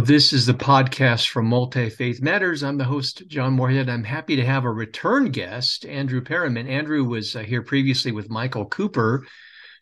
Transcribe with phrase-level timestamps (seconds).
[0.00, 2.62] Well, this is the podcast from Multi Faith Matters.
[2.62, 3.90] I'm the host, John Morehead.
[3.90, 6.70] I'm happy to have a return guest, Andrew Perriman.
[6.70, 9.26] Andrew was uh, here previously with Michael Cooper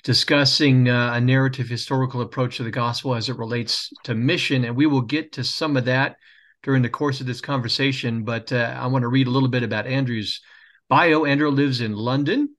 [0.03, 4.65] discussing uh, a narrative historical approach to the gospel as it relates to mission.
[4.65, 6.17] And we will get to some of that
[6.65, 8.25] during the course of this conversation.
[8.25, 10.41] But uh, I want to read a little bit about Andrew's
[10.89, 11.27] bio.
[11.27, 12.57] Andrew lives in London.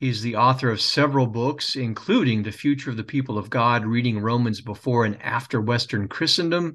[0.00, 4.18] He's the author of several books, including The Future of the People of God, Reading
[4.18, 6.74] Romans Before and After Western Christendom,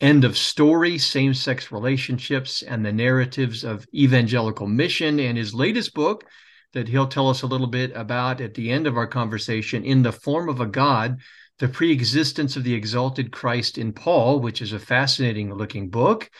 [0.00, 5.18] End of Story, Same Sex Relationships, and the Narratives of Evangelical Mission.
[5.18, 6.24] And his latest book,
[6.72, 10.02] that he'll tell us a little bit about at the end of our conversation, In
[10.02, 11.18] the Form of a God,
[11.58, 16.30] The Preexistence of the Exalted Christ in Paul, which is a fascinating looking book.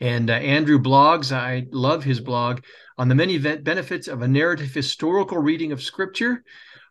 [0.00, 2.60] And uh, Andrew blogs, I love his blog
[2.96, 6.44] on the many benefits of a narrative historical reading of Scripture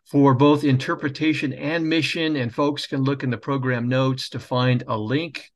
[0.04, 2.36] for both interpretation and mission.
[2.36, 5.50] And folks can look in the program notes to find a link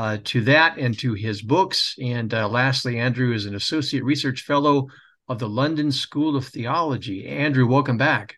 [0.00, 1.94] uh, to that and to his books.
[2.02, 4.86] And uh, lastly, Andrew is an associate research fellow
[5.28, 7.28] of the London School of Theology.
[7.28, 8.36] Andrew, welcome back.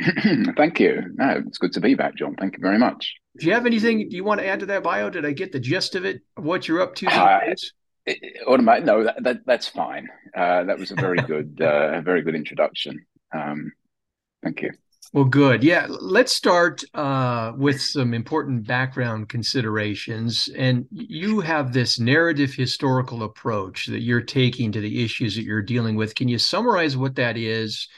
[0.56, 1.02] Thank you.
[1.16, 2.34] No, it's good to be back, John.
[2.36, 3.14] Thank you very much.
[3.38, 5.10] Do you have anything do you want to add to that bio?
[5.10, 6.22] Did I get the gist of it?
[6.38, 7.06] of What you're up to?
[7.06, 7.40] Uh,
[8.46, 8.86] automatic.
[8.86, 10.08] No, that, that that's fine.
[10.34, 13.04] Uh, that was a very good, uh, very good introduction.
[13.34, 13.70] Um,
[14.42, 14.70] thank you.
[15.12, 15.62] Well, good.
[15.62, 20.48] Yeah, let's start uh, with some important background considerations.
[20.56, 25.60] And you have this narrative historical approach that you're taking to the issues that you're
[25.60, 26.14] dealing with.
[26.14, 27.88] Can you summarize what that is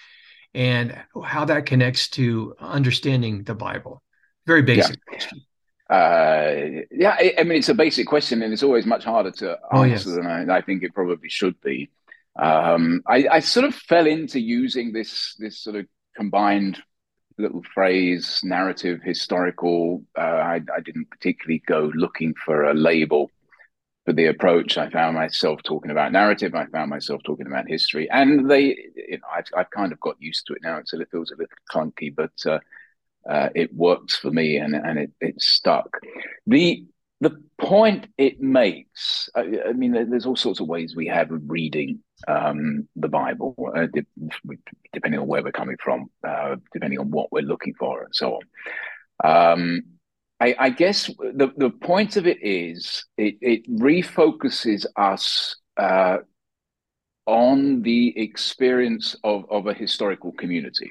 [0.54, 4.02] and how that connects to understanding the Bible?
[4.44, 5.12] Very basic yeah.
[5.12, 5.40] question.
[5.88, 9.50] Uh, yeah, I, I, mean, it's a basic question, and it's always much harder to
[9.50, 10.04] answer oh, yes.
[10.04, 11.90] than I, I, think it probably should be.
[12.36, 15.86] Um, I, I, sort of fell into using this this sort of
[16.16, 16.82] combined
[17.38, 20.02] little phrase, narrative, historical.
[20.16, 23.30] Uh, I, I didn't particularly go looking for a label
[24.04, 24.76] for the approach.
[24.78, 26.54] I found myself talking about narrative.
[26.54, 30.16] I found myself talking about history, and they, you know, I've, I've kind of got
[30.20, 30.78] used to it now.
[30.78, 32.58] It's a, it feels a little clunky, but uh,
[33.28, 35.98] uh, it works for me and, and it, it stuck.
[36.46, 36.84] The
[37.24, 41.40] the point it makes, I, I, mean, there's all sorts of ways we have of
[41.46, 43.86] reading um, the Bible, uh,
[44.92, 48.38] depending on where we're coming from, uh, depending on what we're looking for, and so
[48.38, 48.42] on.
[49.24, 49.82] Um,
[50.40, 56.18] I, I, guess the, the point of it is it, it refocuses us uh,
[57.26, 60.90] on the experience of, of a historical community.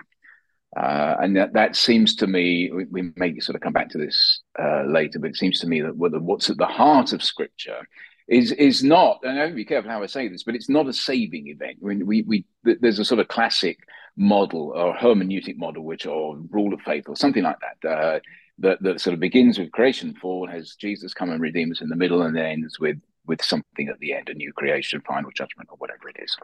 [0.75, 3.97] Uh, and that, that seems to me, we, we, may sort of come back to
[3.97, 7.87] this uh, later, but it seems to me that what's at the heart of Scripture
[8.27, 10.69] is is not, and I have to be careful how I say this, but it's
[10.69, 11.77] not a saving event.
[11.83, 13.79] I mean, we, we there's a sort of classic
[14.15, 18.19] model or hermeneutic model, which or rule of faith or something like that, uh,
[18.59, 21.89] that that sort of begins with creation fall, has Jesus come and redeem us in
[21.89, 25.31] the middle, and then ends with with something at the end, a new creation, final
[25.31, 26.35] judgment, or whatever it is,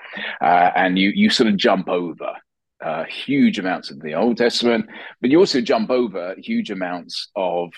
[0.41, 2.35] uh, and you you sort of jump over
[2.83, 4.87] uh, huge amounts of the Old Testament,
[5.21, 7.71] but you also jump over huge amounts of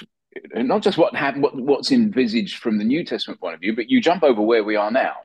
[0.53, 4.01] not just what, what what's envisaged from the New Testament point of view, but you
[4.01, 5.15] jump over where we are now.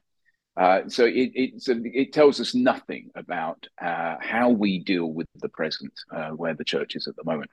[0.56, 5.50] Uh, so it, it, it tells us nothing about uh, how we deal with the
[5.50, 7.50] present, uh, where the church is at the moment.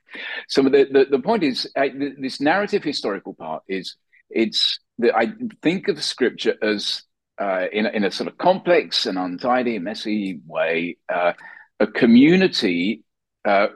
[0.48, 3.96] So the, the, the point is, uh, this narrative historical part is
[4.30, 4.78] it's
[5.14, 7.02] I think of Scripture as
[7.38, 11.32] uh, in, a, in a sort of complex and untidy, messy way, uh,
[11.80, 13.02] a community
[13.44, 13.68] uh,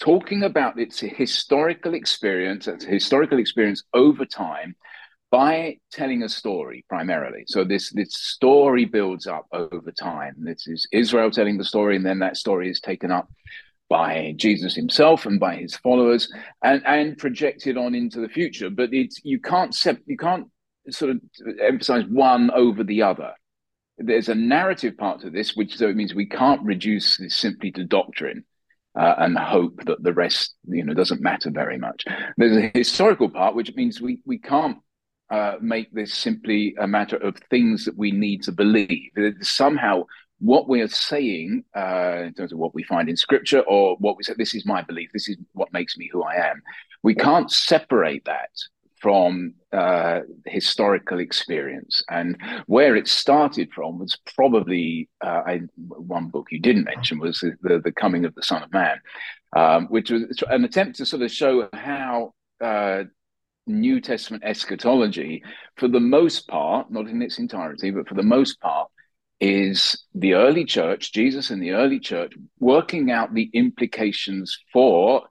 [0.00, 4.74] talking about its historical experience, its historical experience over time
[5.30, 7.44] by telling a story primarily.
[7.46, 10.34] So this this story builds up over time.
[10.38, 13.28] This is Israel telling the story, and then that story is taken up
[13.88, 16.32] by Jesus himself and by his followers,
[16.64, 18.70] and and projected on into the future.
[18.70, 20.48] But it's you can't sep- you can't
[20.88, 21.20] sort of
[21.60, 23.34] emphasize one over the other
[24.00, 27.70] there's a narrative part to this, which so it means we can't reduce this simply
[27.72, 28.44] to doctrine.
[28.98, 32.04] Uh, and hope that the rest, you know, doesn't matter very much.
[32.36, 34.78] There's a historical part, which means we we can't
[35.30, 39.12] uh, make this simply a matter of things that we need to believe.
[39.42, 40.06] Somehow,
[40.40, 44.16] what we are saying uh, in terms of what we find in Scripture, or what
[44.16, 46.60] we say, this is my belief, this is what makes me who I am.
[47.04, 48.50] We can't separate that
[49.00, 52.02] from uh, historical experience.
[52.10, 52.36] And
[52.66, 57.80] where it started from was probably uh, I, one book you didn't mention was the,
[57.82, 59.00] the Coming of the Son of Man,
[59.56, 63.04] um, which was an attempt to sort of show how uh,
[63.66, 65.42] New Testament eschatology,
[65.76, 68.88] for the most part, not in its entirety, but for the most part,
[69.40, 75.22] is the early church, Jesus and the early church, working out the implications for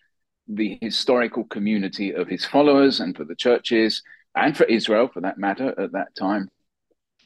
[0.49, 4.01] the historical community of his followers and for the churches
[4.35, 6.49] and for Israel, for that matter, at that time,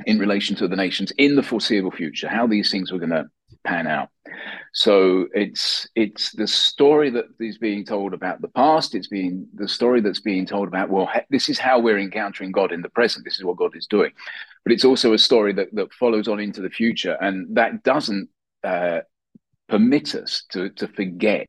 [0.06, 3.26] in relation to the nations in the foreseeable future, how these things were going to
[3.64, 4.10] pan out.
[4.74, 8.96] So it's it's the story that is being told about the past.
[8.96, 12.72] It's being the story that's being told about well, this is how we're encountering God
[12.72, 13.24] in the present.
[13.24, 14.12] This is what God is doing,
[14.64, 18.30] but it's also a story that that follows on into the future, and that doesn't
[18.64, 19.02] uh,
[19.70, 21.48] permit us to to forget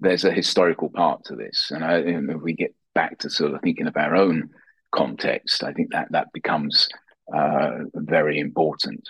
[0.00, 1.70] there's a historical part to this.
[1.70, 4.50] And I, if we get back to sort of thinking of our own
[4.92, 6.88] context, I think that that becomes
[7.34, 9.08] uh, very important.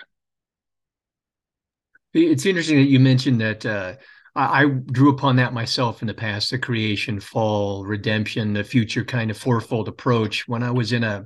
[2.13, 3.65] It's interesting that you mentioned that.
[3.65, 3.95] Uh,
[4.35, 9.03] I, I drew upon that myself in the past: the creation, fall, redemption, the future
[9.03, 10.47] kind of fourfold approach.
[10.47, 11.25] When I was in a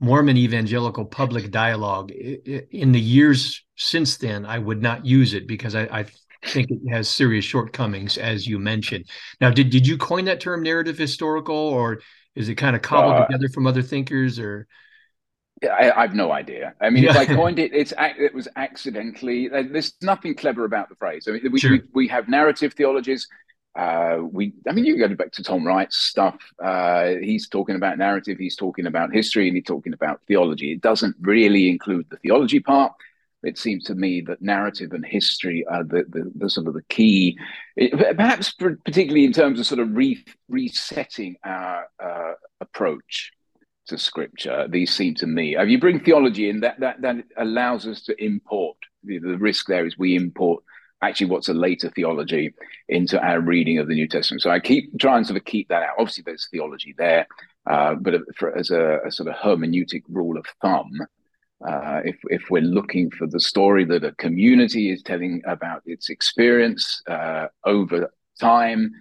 [0.00, 5.74] Mormon evangelical public dialogue in the years since then, I would not use it because
[5.74, 6.06] I, I
[6.46, 9.06] think it has serious shortcomings, as you mentioned.
[9.40, 12.00] Now, did did you coin that term, narrative historical, or
[12.34, 14.66] is it kind of cobbled uh, together from other thinkers, or?
[15.62, 16.74] I, I have no idea.
[16.80, 19.48] I mean, if I coined it, it's it was accidentally.
[19.48, 21.26] There's nothing clever about the phrase.
[21.28, 21.72] I mean, we sure.
[21.72, 23.28] we, we, have narrative theologies.
[23.78, 26.36] Uh, we, I mean, you go back to Tom Wright's stuff.
[26.62, 28.38] Uh, he's talking about narrative.
[28.38, 30.72] He's talking about history, and he's talking about theology.
[30.72, 32.92] It doesn't really include the theology part
[33.42, 36.82] it seems to me that narrative and history are the, the, the sort of the
[36.84, 37.38] key,
[38.16, 43.32] perhaps particularly in terms of sort of re, resetting our uh, approach
[43.86, 44.66] to scripture.
[44.68, 48.24] These seem to me, if you bring theology in, that that that allows us to
[48.24, 48.76] import.
[49.02, 50.62] The, the risk there is we import
[51.02, 52.52] actually what's a later theology
[52.88, 54.42] into our reading of the New Testament.
[54.42, 55.94] So I keep trying to sort of keep that out.
[55.98, 57.26] Obviously, there's theology there,
[57.66, 60.90] uh, but for, as a, a, sort of hermeneutic rule of thumb,
[61.66, 66.08] uh, if, if we're looking for the story that a community is telling about its
[66.08, 68.92] experience uh, over time,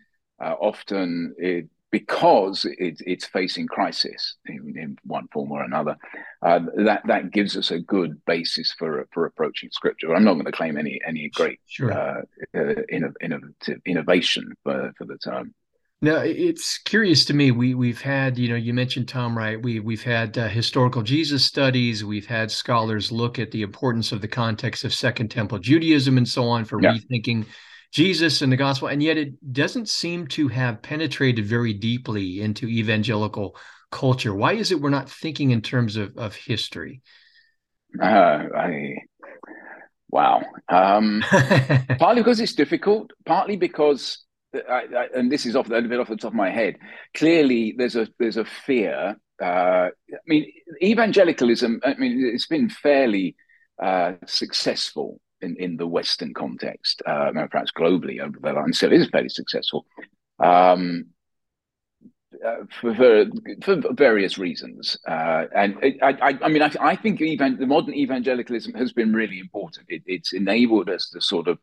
[0.41, 5.97] uh, often it, because it, it's facing crisis in, in, one form or another,
[6.41, 10.13] uh, that that gives us a good basis for for approaching scripture.
[10.13, 11.91] I'm not going to claim any any great sure.
[11.91, 12.21] Uh,
[12.53, 15.53] uh, innovative innovation for, for the term.
[16.01, 17.51] Now it's curious to me.
[17.51, 19.61] We we've had, you know, you mentioned Tom Wright.
[19.61, 22.05] We we've had uh, historical Jesus studies.
[22.05, 26.27] We've had scholars look at the importance of the context of Second Temple Judaism and
[26.27, 26.93] so on for yeah.
[26.93, 27.45] rethinking
[27.91, 32.67] Jesus and the gospel, and yet it doesn't seem to have penetrated very deeply into
[32.67, 33.57] evangelical
[33.91, 34.33] culture.
[34.33, 37.01] Why is it we're not thinking in terms of of history?
[38.01, 38.95] Uh, I
[40.09, 40.43] wow.
[40.69, 41.23] Um,
[41.99, 43.11] partly because it's difficult.
[43.25, 44.23] Partly because
[44.53, 46.77] I, I, and this is off a bit off the top of my head.
[47.13, 49.15] Clearly, there's a there's a fear.
[49.41, 50.51] Uh, I mean,
[50.81, 51.81] evangelicalism.
[51.83, 53.35] I mean, it's been fairly
[53.81, 58.73] uh, successful in, in the Western context, uh, perhaps globally over the line.
[58.73, 59.85] Still is fairly successful.
[60.39, 61.07] Um,
[62.45, 63.25] uh, for, for,
[63.81, 67.93] for various reasons, uh, and I, I, I mean, I, I think even the modern
[67.95, 69.87] evangelicalism has been really important.
[69.89, 71.57] It, it's enabled us to sort of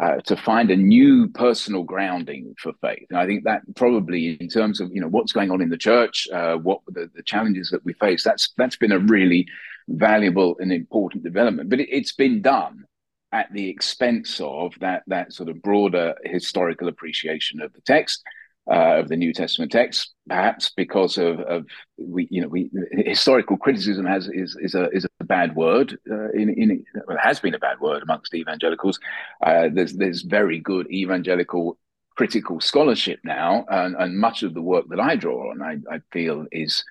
[0.00, 3.06] uh, to find a new personal grounding for faith.
[3.10, 5.76] And I think that probably, in terms of you know what's going on in the
[5.76, 9.46] church, uh, what the, the challenges that we face, that's that's been a really
[9.88, 11.70] valuable and important development.
[11.70, 12.84] But it, it's been done
[13.32, 18.22] at the expense of that that sort of broader historical appreciation of the text
[18.70, 21.66] uh, of the New Testament text, perhaps because of, of
[21.98, 26.30] we, you know, we historical criticism has is is a is a bad word uh,
[26.30, 26.84] in in
[27.18, 28.98] has been a bad word amongst evangelicals.
[29.44, 31.78] Uh, there's there's very good evangelical
[32.16, 36.00] critical scholarship now, and, and much of the work that I draw on, I, I
[36.12, 36.84] feel is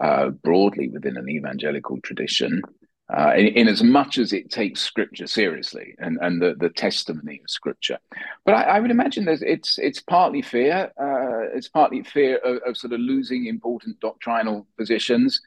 [0.00, 2.62] uh, broadly within an evangelical tradition
[3.08, 7.40] uh, in, in, as much as it takes scripture seriously and, and the, the testimony
[7.42, 7.98] of scripture.
[8.44, 10.90] But I, I would imagine that it's it's partly fear.
[11.00, 15.40] Uh, it's partly fear of, of, sort of losing important doctrinal positions.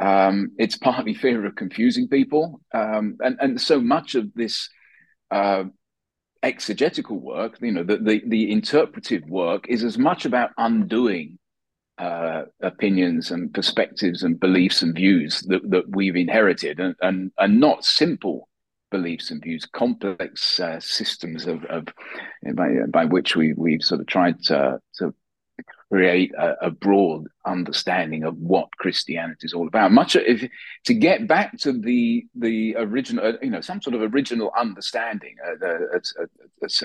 [0.00, 2.62] Um, it's partly fear of confusing people.
[2.72, 4.70] Um, and, and so much of this
[5.30, 5.64] uh,
[6.42, 11.38] exegetical work, you know, the, the, the interpretive work is as much about undoing
[11.98, 17.60] uh, opinions and perspectives and beliefs and views that, that we've inherited and, and, and
[17.60, 18.48] not simple
[18.90, 21.86] beliefs and views, complex uh, systems of, of
[22.54, 25.14] by, by which we, we've sort of tried to, to
[25.92, 29.92] create a, a, broad understanding of what Christianity is all about.
[29.92, 30.48] Much if,
[30.86, 35.36] to get back to the the original, uh, you know, some sort of original understanding,
[35.46, 36.26] uh, uh,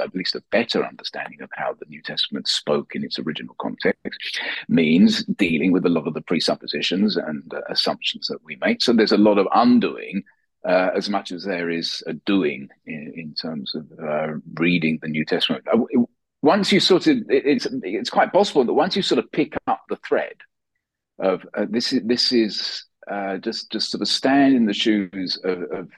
[0.03, 4.41] at least a better understanding of how the New Testament spoke in its original context,
[4.67, 8.81] means dealing with a lot of the presuppositions and uh, assumptions that we make.
[8.81, 10.23] So there's a lot of undoing.
[10.67, 15.07] Uh, as much as there is a doing in, in terms of uh, reading the
[15.07, 15.63] New Testament,
[16.41, 19.81] once you sort of it's it's quite possible that once you sort of pick up
[19.89, 20.35] the thread
[21.19, 25.39] of uh, this is this is uh, just just sort of stand in the shoes
[25.43, 25.89] of, of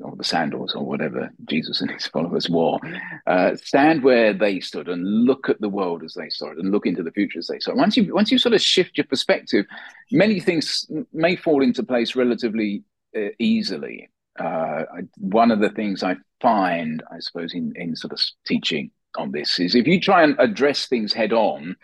[0.00, 2.80] or the sandals or whatever Jesus and his followers wore,
[3.28, 6.72] uh, stand where they stood and look at the world as they saw it and
[6.72, 7.76] look into the future as they saw it.
[7.76, 9.66] Once you once you sort of shift your perspective,
[10.10, 12.82] many things may fall into place relatively
[13.16, 14.10] uh, easily.
[14.38, 14.82] Uh,
[15.18, 19.58] one of the things I find, I suppose, in, in sort of teaching on this
[19.58, 21.76] is if you try and address things head on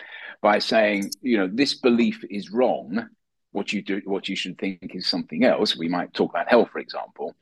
[0.42, 3.08] by saying, you know, this belief is wrong,
[3.52, 5.76] what you do, what you should think is something else.
[5.76, 7.34] We might talk about hell, for example.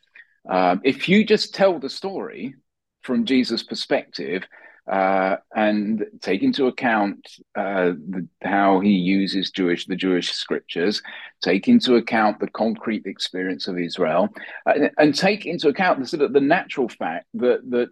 [0.49, 2.55] Um, if you just tell the story
[3.03, 4.45] from Jesus' perspective
[4.91, 11.03] uh, and take into account uh, the, how he uses Jewish the Jewish scriptures,
[11.43, 14.31] take into account the concrete experience of Israel,
[14.65, 17.89] and, and take into account the sort of the natural fact that that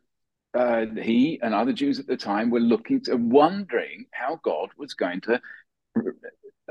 [0.56, 4.94] uh, he and other Jews at the time were looking to wondering how God was
[4.94, 5.40] going to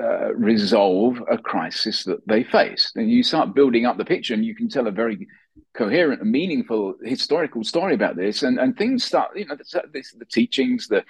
[0.02, 2.96] uh, resolve a crisis that they faced.
[2.96, 5.28] And you start building up the picture, and you can tell a very
[5.74, 8.44] coherent and meaningful historical story about this.
[8.44, 11.04] And and things start, you know, the, the teachings, the,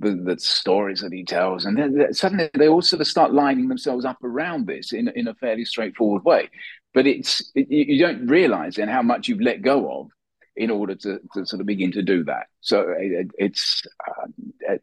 [0.00, 3.68] the the stories that he tells, and then suddenly they all sort of start lining
[3.68, 6.50] themselves up around this in in a fairly straightforward way.
[6.92, 10.10] But it's it, you don't realize then how much you've let go of
[10.56, 12.46] in order to, to sort of begin to do that.
[12.60, 14.76] So it, it's uh,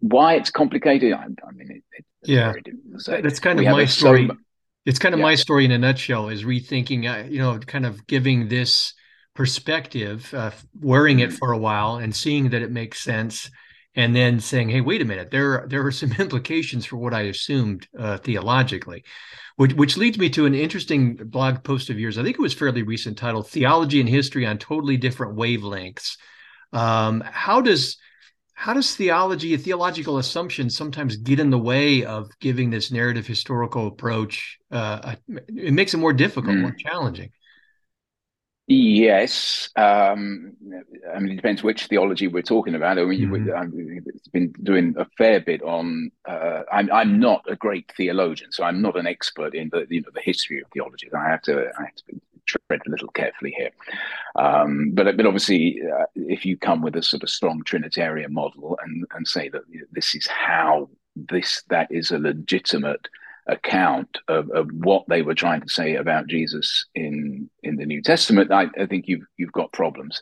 [0.00, 1.12] why it's complicated.
[1.12, 2.52] I, I mean, it, it's yeah,
[3.20, 4.26] that's kind we of my story.
[4.26, 4.36] So,
[4.84, 5.26] it's kind of yeah.
[5.26, 6.28] my story in a nutshell.
[6.28, 8.94] Is rethinking, uh, you know, kind of giving this
[9.34, 11.36] perspective, uh, wearing it mm-hmm.
[11.36, 13.50] for a while, and seeing that it makes sense,
[13.96, 15.30] and then saying, "Hey, wait a minute.
[15.30, 19.04] There, there are some implications for what I assumed uh, theologically."
[19.56, 22.18] which, which leads me to an interesting blog post of yours.
[22.18, 26.18] I think it was fairly recent, titled "Theology and History on Totally Different Wavelengths."
[26.72, 27.96] Um, how does
[28.52, 33.26] how does theology, a theological assumption, sometimes get in the way of giving this narrative
[33.26, 34.58] historical approach?
[34.70, 35.16] Uh,
[35.48, 36.62] it makes it more difficult, mm.
[36.62, 37.30] more challenging.
[38.68, 40.52] Yes, um,
[41.14, 42.98] I mean it depends which theology we're talking about.
[42.98, 43.56] I mean, mm-hmm.
[43.56, 46.10] I've been doing a fair bit on.
[46.28, 50.00] Uh, I'm I'm not a great theologian, so I'm not an expert in the you
[50.00, 51.08] know the history of theology.
[51.16, 53.70] I have to I have to tread a little carefully here.
[54.34, 58.76] Um, but but obviously, uh, if you come with a sort of strong Trinitarian model
[58.82, 63.06] and and say that this is how this that is a legitimate
[63.48, 68.02] account of, of what they were trying to say about Jesus in in the New
[68.02, 70.20] Testament, I, I think you've you've got problems.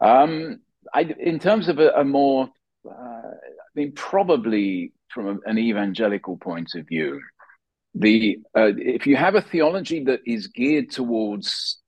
[0.00, 0.60] Um,
[0.92, 2.48] I, in terms of a, a more,
[2.88, 7.20] uh, I mean, probably from an evangelical point of view,
[7.94, 11.78] the uh, if you have a theology that is geared towards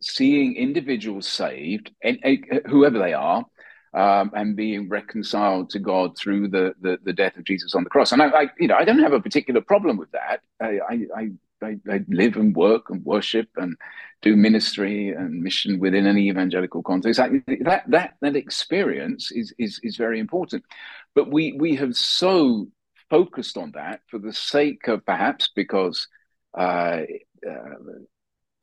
[0.00, 3.44] seeing individuals saved, and, and whoever they are,
[3.94, 7.90] um, and being reconciled to God through the, the, the death of Jesus on the
[7.90, 8.12] cross.
[8.12, 10.40] And I, I, you know, I don't have a particular problem with that.
[10.60, 11.28] I, I,
[11.62, 13.76] I, I live and work and worship and
[14.22, 17.18] do ministry and mission within an evangelical context.
[17.18, 20.64] that that that experience is is is very important.
[21.14, 22.68] But we we have so
[23.10, 26.08] focused on that for the sake of perhaps because.
[26.56, 27.02] Uh,
[27.48, 27.74] uh,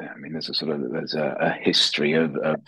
[0.02, 2.62] I mean, there's a sort of there's a, a history of, of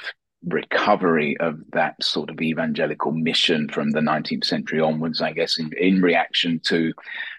[0.48, 5.72] recovery of that sort of evangelical mission from the 19th century onwards, I guess, in,
[5.78, 6.94] in reaction to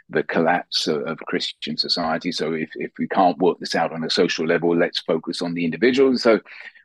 [0.08, 2.30] the collapse of, of, Christian society.
[2.30, 5.54] So if, if we can't work this out on a social level, let's focus on
[5.54, 6.16] the individual.
[6.18, 6.40] So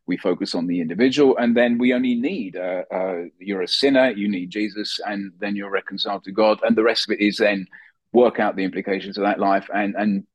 [0.08, 4.10] we focus on the individual, and then we only need uh, uh, you're a sinner,
[4.10, 7.38] you need Jesus, and then you're reconciled to God, and the rest of it is
[7.38, 7.68] then
[8.14, 10.26] work out the implications of that life and and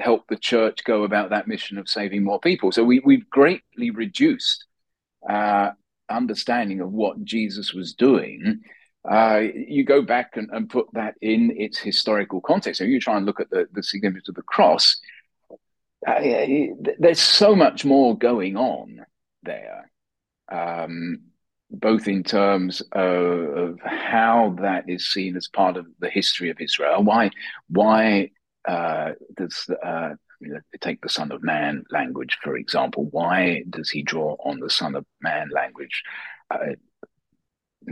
[0.00, 2.72] help the church go about that mission of saving more people.
[2.72, 4.64] So we we've greatly reduced
[5.28, 5.70] uh,
[6.08, 8.62] understanding of what Jesus was doing,
[9.08, 12.78] uh, you go back and, and, put that in its historical context.
[12.78, 14.96] So you try and look at the, the significance of the cross.
[16.06, 16.20] Uh,
[16.98, 19.06] there's so much more going on
[19.44, 19.90] there,
[20.50, 21.20] um,
[21.70, 26.60] both in terms of, of, how that is seen as part of the history of
[26.60, 27.02] Israel.
[27.04, 27.30] Why,
[27.68, 28.30] why
[28.66, 30.14] uh, does uh,
[30.80, 33.08] take the Son of Man language, for example.
[33.10, 36.02] Why does he draw on the Son of Man language?
[36.50, 36.74] Uh,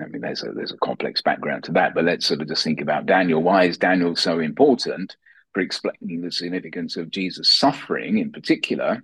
[0.01, 2.65] I mean, there's a there's a complex background to that, but let's sort of just
[2.65, 3.43] think about Daniel.
[3.43, 5.17] Why is Daniel so important
[5.53, 9.03] for explaining the significance of Jesus' suffering in particular?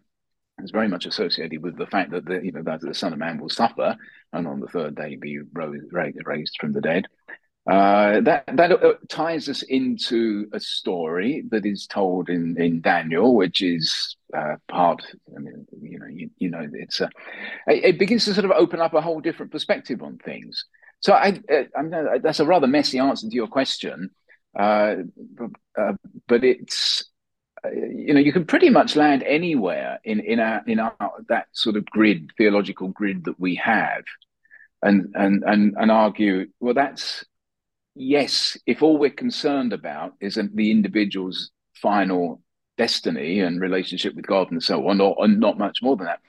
[0.58, 3.18] It's very much associated with the fact that the you know that the Son of
[3.18, 3.96] Man will suffer
[4.32, 7.06] and on the third day be raised from the dead.
[7.68, 13.34] Uh, that that uh, ties us into a story that is told in, in Daniel,
[13.34, 15.04] which is uh, part.
[15.36, 17.10] I mean, you know, you, you know, it's a,
[17.66, 20.64] it, it, begins to sort of open up a whole different perspective on things.
[21.00, 24.10] So I, uh, I that's a rather messy answer to your question,
[24.58, 24.96] uh,
[25.36, 27.04] but, but it's
[27.74, 30.94] you know you can pretty much land anywhere in in our in our
[31.28, 34.02] that sort of grid theological grid that we have
[34.82, 37.22] and and and and argue well that's
[37.94, 42.40] yes if all we're concerned about is the individual's final
[42.78, 46.20] destiny and relationship with god and so on or, or not much more than that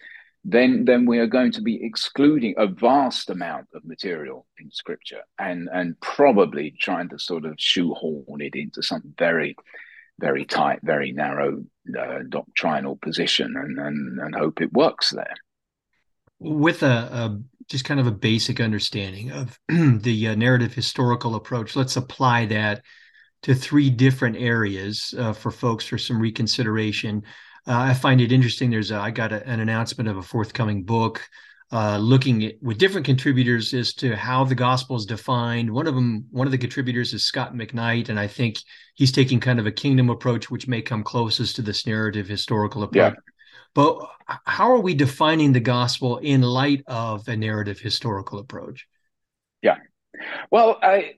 [0.43, 5.21] then then we are going to be excluding a vast amount of material in scripture
[5.37, 9.55] and and probably trying to sort of shoehorn it into some very
[10.21, 11.63] very tight, very narrow
[11.99, 15.33] uh, doctrinal position and, and, and hope it works there.
[16.39, 17.41] With a, a
[17.71, 22.83] just kind of a basic understanding of the uh, narrative historical approach, let's apply that
[23.43, 27.23] to three different areas uh, for folks for some reconsideration.
[27.67, 28.69] Uh, I find it interesting.
[28.69, 31.27] There's a, I got a, an announcement of a forthcoming book
[31.71, 35.71] uh, looking at, with different contributors as to how the gospel is defined.
[35.71, 38.57] One of them, one of the contributors is Scot McKnight, and I think
[38.95, 42.83] he's taking kind of a kingdom approach, which may come closest to this narrative historical
[42.83, 43.13] approach.
[43.13, 43.31] Yeah.
[43.73, 43.99] But
[44.45, 48.87] how are we defining the gospel in light of a narrative historical approach?
[49.61, 49.77] Yeah.
[50.51, 51.15] Well, I,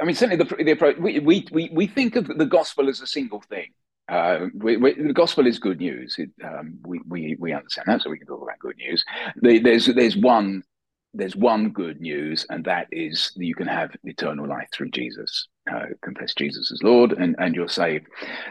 [0.00, 3.00] I mean, certainly the, the approach we, we we we think of the gospel as
[3.00, 3.68] a single thing.
[4.08, 6.16] Uh, we, we, the gospel is good news.
[6.18, 9.04] It, um, we, we we understand that, so we can talk about good news.
[9.36, 10.62] there's there's one
[11.14, 15.48] there's one good news, and that is that you can have eternal life through Jesus.
[15.70, 18.06] Uh, confess Jesus as Lord, and, and you're saved.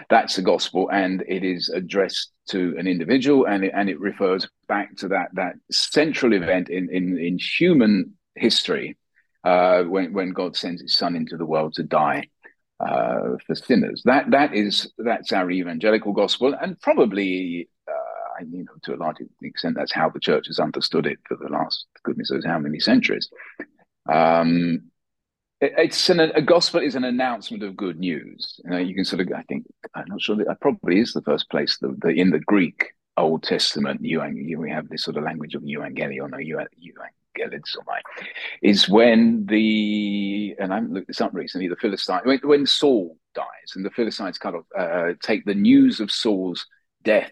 [0.09, 4.47] That's the gospel, and it is addressed to an individual, and it, and it refers
[4.67, 8.97] back to that that central event in in, in human history
[9.43, 12.29] uh, when when God sends His Son into the world to die
[12.79, 14.01] uh, for sinners.
[14.05, 19.17] That that is that's our evangelical gospel, and probably uh, you know to a large
[19.41, 22.79] extent that's how the church has understood it for the last goodness knows how many
[22.79, 23.29] centuries.
[24.09, 24.89] Um,
[25.61, 28.59] it's an, a gospel is an announcement of good news.
[28.63, 31.21] You know, you can sort of I think I'm not sure that probably is the
[31.21, 34.21] first place the, the in the Greek Old Testament you,
[34.59, 37.99] we have this sort of language of evangelion or you, euangelizomai,
[38.61, 41.67] is when the and I've looked this up recently.
[41.67, 45.99] The Philistine when, when Saul dies and the Philistines kind of uh, take the news
[45.99, 46.65] of Saul's
[47.03, 47.31] death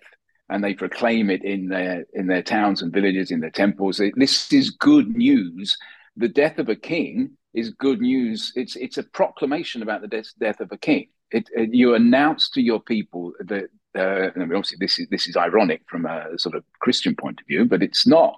[0.50, 4.02] and they proclaim it in their in their towns and villages, in their temples.
[4.16, 5.78] This is good news.
[6.18, 8.54] The death of a king is good news.
[8.56, 11.08] It's it's a proclamation about the death, death of a king.
[11.32, 13.66] It, it, you announce to your people that
[13.98, 17.66] uh, obviously this is this is ironic from a sort of Christian point of view,
[17.66, 18.38] but it's not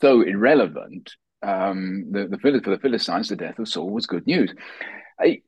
[0.00, 1.12] so irrelevant.
[1.42, 4.52] Um, the, the for the Philistines, the death of Saul was good news.
[5.20, 5.42] I,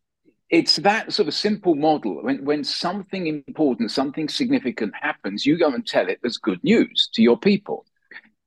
[0.50, 2.22] it's that sort of simple model.
[2.22, 7.08] When when something important, something significant happens, you go and tell it as good news
[7.14, 7.86] to your people.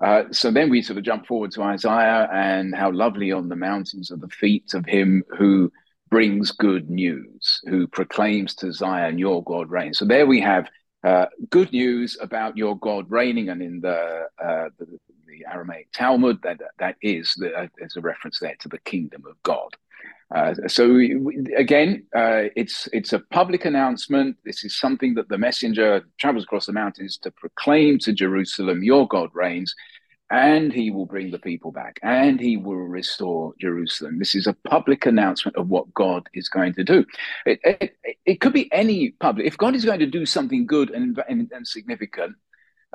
[0.04, 3.56] Uh, so then we sort of jump forward to Isaiah and how lovely on the
[3.56, 5.72] mountains are the feet of him who
[6.10, 9.98] brings good news, who proclaims to Zion, your God reigns.
[9.98, 10.68] So there we have
[11.06, 14.86] uh, good news about your God reigning, and in the, uh, the,
[15.26, 19.24] the Aramaic Targum, that that is the, uh, there's a reference there to the kingdom
[19.28, 19.70] of God.
[20.34, 24.38] Uh, so we, again, uh, it's it's a public announcement.
[24.44, 29.08] This is something that the messenger travels across the mountains to proclaim to Jerusalem, "Your
[29.08, 29.76] God reigns."
[30.34, 34.18] and he will bring the people back and he will restore Jerusalem.
[34.18, 37.06] This is a public announcement of what God is going to do.
[37.46, 39.46] It, it, it could be any public.
[39.46, 42.36] If God is going to do something good and, and, and significant,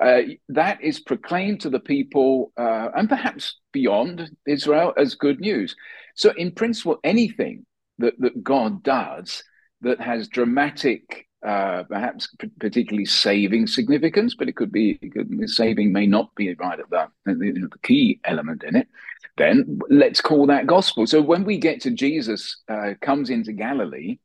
[0.02, 5.76] uh, that is proclaimed to the people uh, and perhaps beyond Israel as good news.
[6.18, 7.64] So, in principle, anything
[7.98, 9.44] that, that God does
[9.82, 12.28] that has dramatic uh, perhaps
[12.58, 16.90] particularly saving significance, but it could be it could, saving may not be right at
[16.90, 18.88] that the, key element in it.
[19.36, 21.06] Then let's call that gospel.
[21.06, 24.18] So when we get to Jesus uh, comes into Galilee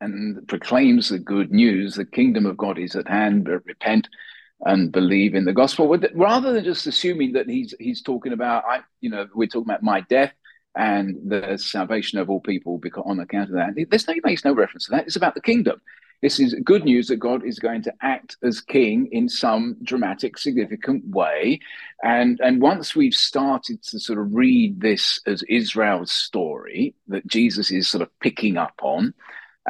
[0.00, 3.48] and proclaims the good news, the kingdom of God is at hand.
[3.48, 4.08] Repent
[4.60, 8.82] and believe in the gospel, rather than just assuming that he's he's talking about I,
[9.00, 10.32] you know, we're talking about my death
[10.76, 13.74] and the salvation of all people because on account of that.
[13.90, 15.06] There's no he makes no reference to that.
[15.06, 15.80] It's about the kingdom.
[16.20, 20.36] This is good news that God is going to act as king in some dramatic,
[20.36, 21.60] significant way.
[22.02, 27.70] And, and once we've started to sort of read this as Israel's story that Jesus
[27.70, 29.14] is sort of picking up on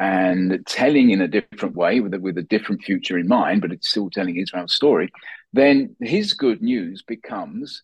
[0.00, 3.72] and telling in a different way with a, with a different future in mind, but
[3.72, 5.10] it's still telling Israel's story,
[5.52, 7.82] then his good news becomes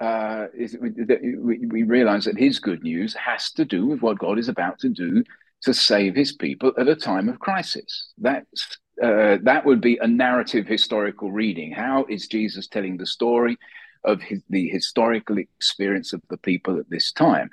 [0.00, 4.38] uh, is we, we realize that his good news has to do with what God
[4.38, 5.22] is about to do
[5.62, 8.12] to save his people at a time of crisis.
[8.18, 11.72] That's uh, that would be a narrative historical reading.
[11.72, 13.56] How is Jesus telling the story
[14.04, 17.50] of his, the historical experience of the people at this time?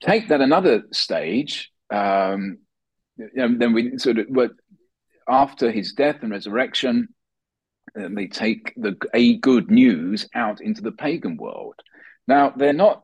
[0.00, 1.72] Take that another stage.
[1.90, 2.58] Um,
[3.34, 4.26] and then we sort of,
[5.28, 7.08] after his death and resurrection,
[7.98, 11.74] and they take the a good news out into the pagan world.
[12.26, 13.02] Now they're not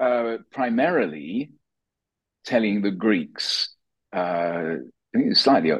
[0.00, 1.52] uh, primarily
[2.44, 3.74] telling the Greeks.
[4.12, 4.76] Uh,
[5.14, 5.78] I think it's slightly uh,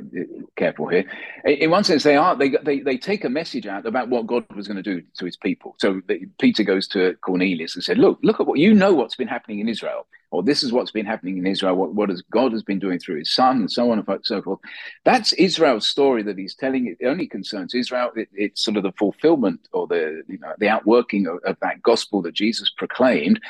[0.56, 1.04] careful here.
[1.44, 4.44] In one sense, they are they they they take a message out about what God
[4.54, 5.74] was going to do to His people.
[5.78, 6.02] So
[6.38, 8.92] Peter goes to Cornelius and said, "Look, look at what you know.
[8.92, 11.76] What's been happening in Israel, or this is what's been happening in Israel.
[11.76, 14.42] What what has God has been doing through His Son, and so on and so
[14.42, 14.60] forth.
[15.06, 16.94] That's Israel's story that He's telling.
[17.00, 18.10] It only concerns Israel.
[18.14, 21.82] It, it's sort of the fulfillment or the you know the outworking of, of that
[21.82, 23.40] gospel that Jesus proclaimed.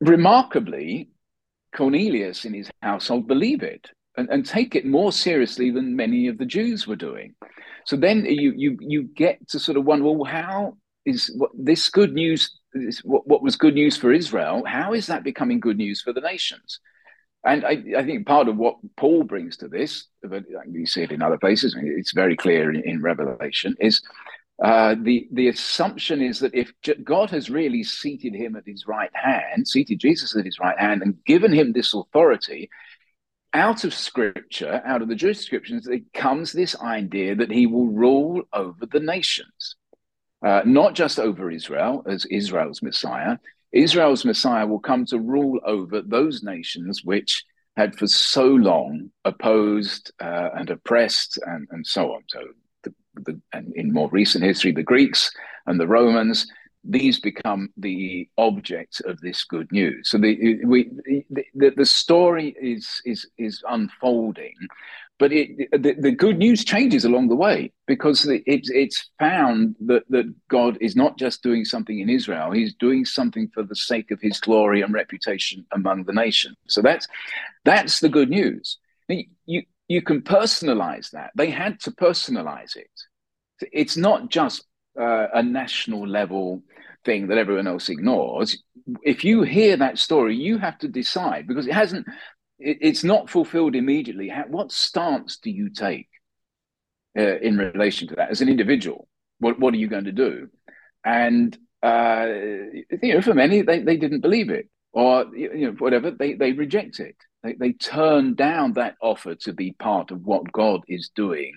[0.00, 1.10] Remarkably,
[1.76, 6.38] Cornelius in his household believe it and, and take it more seriously than many of
[6.38, 7.34] the Jews were doing.
[7.86, 11.88] So then you you you get to sort of wonder, well, how is what, this
[11.88, 12.58] good news?
[13.02, 14.62] What, what was good news for Israel?
[14.64, 16.78] How is that becoming good news for the nations?
[17.42, 21.10] And I, I, think part of what Paul brings to this, but you see it
[21.10, 24.02] in other places, it's very clear in, in Revelation, is
[24.62, 26.70] uh, the the assumption is that if
[27.02, 31.00] God has really seated him at his right hand, seated Jesus at his right hand,
[31.00, 32.68] and given him this authority,
[33.52, 37.88] out of Scripture, out of the Jewish scriptures, it comes this idea that he will
[37.88, 39.76] rule over the nations,
[40.44, 43.38] uh, not just over Israel as Israel's Messiah.
[43.72, 47.44] Israel's Messiah will come to rule over those nations which
[47.76, 52.22] had for so long opposed uh, and oppressed and, and so on.
[52.28, 52.40] So
[53.24, 55.30] the, and in more recent history, the Greeks
[55.66, 56.46] and the Romans,
[56.84, 60.10] these become the objects of this good news.
[60.10, 60.90] So the we
[61.54, 64.54] the, the story is is is unfolding,
[65.18, 70.04] but it, the, the good news changes along the way because it's it's found that
[70.08, 74.10] that God is not just doing something in Israel; He's doing something for the sake
[74.10, 76.56] of His glory and reputation among the nations.
[76.68, 77.06] So that's
[77.64, 78.78] that's the good news.
[79.08, 81.32] You you can personalize that.
[81.34, 82.90] They had to personalize it.
[83.72, 84.64] It's not just
[84.98, 86.62] uh, a national level
[87.04, 88.62] thing that everyone else ignores.
[89.02, 92.06] If you hear that story, you have to decide because it hasn't,
[92.58, 94.28] it, it's not fulfilled immediately.
[94.28, 96.08] How, what stance do you take
[97.18, 99.08] uh, in relation to that as an individual?
[99.38, 100.48] What, what are you going to do?
[101.04, 102.26] And uh,
[103.02, 106.52] you know, for many, they, they didn't believe it, or you know, whatever they they
[106.52, 107.16] reject it.
[107.42, 111.54] They, they turn down that offer to be part of what God is doing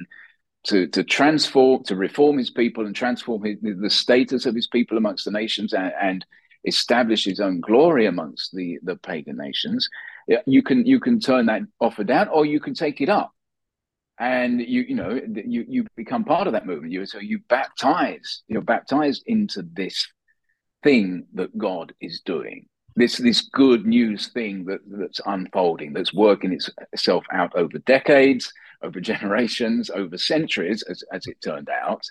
[0.65, 4.97] to, to transform, to reform his people and transform his, the status of his people
[4.97, 6.25] amongst the nations and, and
[6.65, 9.89] establish his own glory amongst the, the pagan nations.
[10.45, 13.33] You can you can turn that offer down, or you can take it up,
[14.17, 16.93] and you you know you you become part of that movement.
[16.93, 20.07] You so you baptize you're baptized into this
[20.81, 26.57] thing that God is doing this this good news thing that that's unfolding, that's working
[26.93, 32.03] itself out over decades, over generations, over centuries, as as it turned out.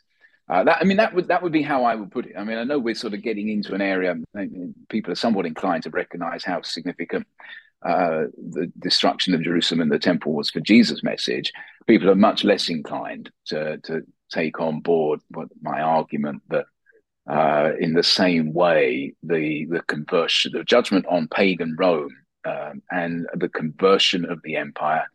[0.48, 2.35] Uh, that I mean, that would that would be how I would put it.
[2.37, 4.16] I mean, I know we're sort of getting into an area.
[4.88, 7.26] People are somewhat inclined to recognise how significant
[7.85, 11.52] uh, the destruction of Jerusalem and the temple was for Jesus' message.
[11.87, 16.66] People are much less inclined to to take on board what my argument that
[17.30, 23.26] uh, in the same way, the the conversion, the judgment on pagan Rome um, and
[23.35, 25.06] the conversion of the empire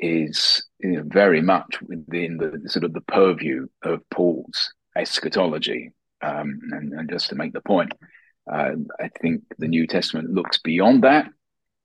[0.00, 5.92] is you know, very much within the sort of the purview of Paul's eschatology.
[6.22, 7.92] Um, and, and, just to make the point,
[8.50, 11.28] uh, I think the New Testament looks beyond that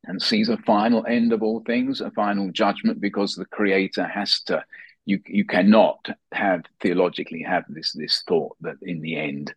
[0.05, 4.41] and sees a final end of all things, a final judgment, because the Creator has
[4.43, 4.63] to.
[5.05, 9.53] You you cannot have theologically have this this thought that in the end,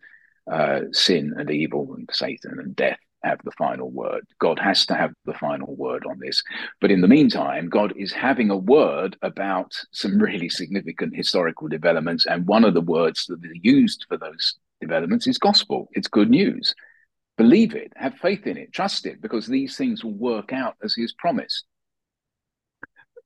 [0.51, 4.27] uh, sin and evil and Satan and death have the final word.
[4.39, 6.43] God has to have the final word on this.
[6.81, 12.27] But in the meantime, God is having a word about some really significant historical developments.
[12.27, 15.89] And one of the words that is used for those developments is gospel.
[15.93, 16.75] It's good news.
[17.37, 20.95] Believe it, have faith in it, trust it, because these things will work out as
[20.95, 21.65] He has promised.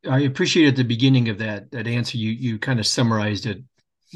[0.08, 3.62] I appreciate at the beginning of that that answer you you kind of summarized it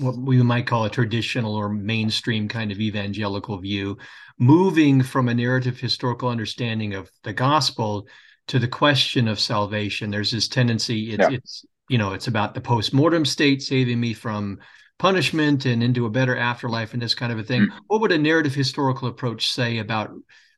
[0.01, 3.99] what we might call a traditional or mainstream kind of evangelical view,
[4.39, 8.07] moving from a narrative historical understanding of the gospel
[8.47, 10.11] to the question of salvation.
[10.11, 11.37] There's this tendency, it's, yeah.
[11.37, 14.59] it's you know, it's about the post-mortem state saving me from
[14.99, 17.63] punishment and into a better afterlife and this kind of a thing.
[17.63, 17.69] Mm.
[17.87, 20.13] What would a narrative historical approach say about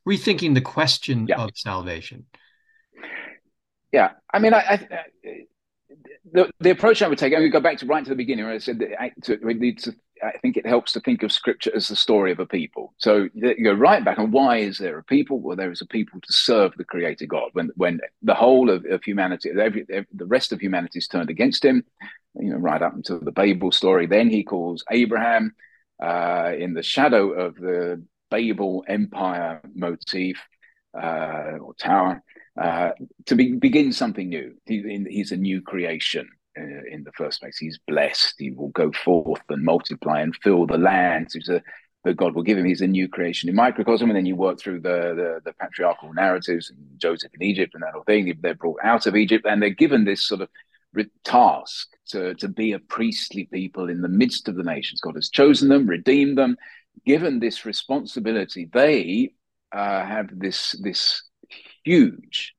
[0.07, 1.37] rethinking the question yeah.
[1.37, 2.25] of salvation?
[3.91, 4.87] Yeah, I mean, I, I,
[6.31, 8.15] the, the approach I would take, I'm going to go back to right to the
[8.15, 11.23] beginning where I said that I, to, need to, I think it helps to think
[11.23, 12.93] of scripture as the story of a people.
[12.97, 15.39] So you go right back and why is there a people?
[15.39, 17.49] Well, there is a people to serve the creator God.
[17.53, 21.29] When when the whole of, of humanity, every, every, the rest of humanity is turned
[21.29, 21.83] against him,
[22.35, 24.05] you know, right up until the Babel story.
[24.05, 25.55] Then he calls Abraham
[26.01, 30.37] uh, in the shadow of the Babel empire motif
[30.93, 32.23] uh, or tower
[32.61, 32.91] uh,
[33.25, 34.55] to be, begin something new.
[34.65, 37.57] He, he's a new creation uh, in the first place.
[37.57, 38.35] He's blessed.
[38.37, 41.29] He will go forth and multiply and fill the land.
[41.33, 41.61] He's a,
[42.03, 42.65] that God will give him.
[42.65, 44.09] He's a new creation in microcosm.
[44.09, 47.83] And then you work through the, the, the patriarchal narratives and Joseph in Egypt and
[47.83, 48.33] that whole thing.
[48.41, 50.49] They're brought out of Egypt and they're given this sort of
[51.23, 54.99] task to, to be a priestly people in the midst of the nations.
[54.99, 56.57] God has chosen them, redeemed them,
[57.05, 58.69] given this responsibility.
[58.71, 59.33] They
[59.71, 61.23] uh, have this this
[61.83, 62.53] huge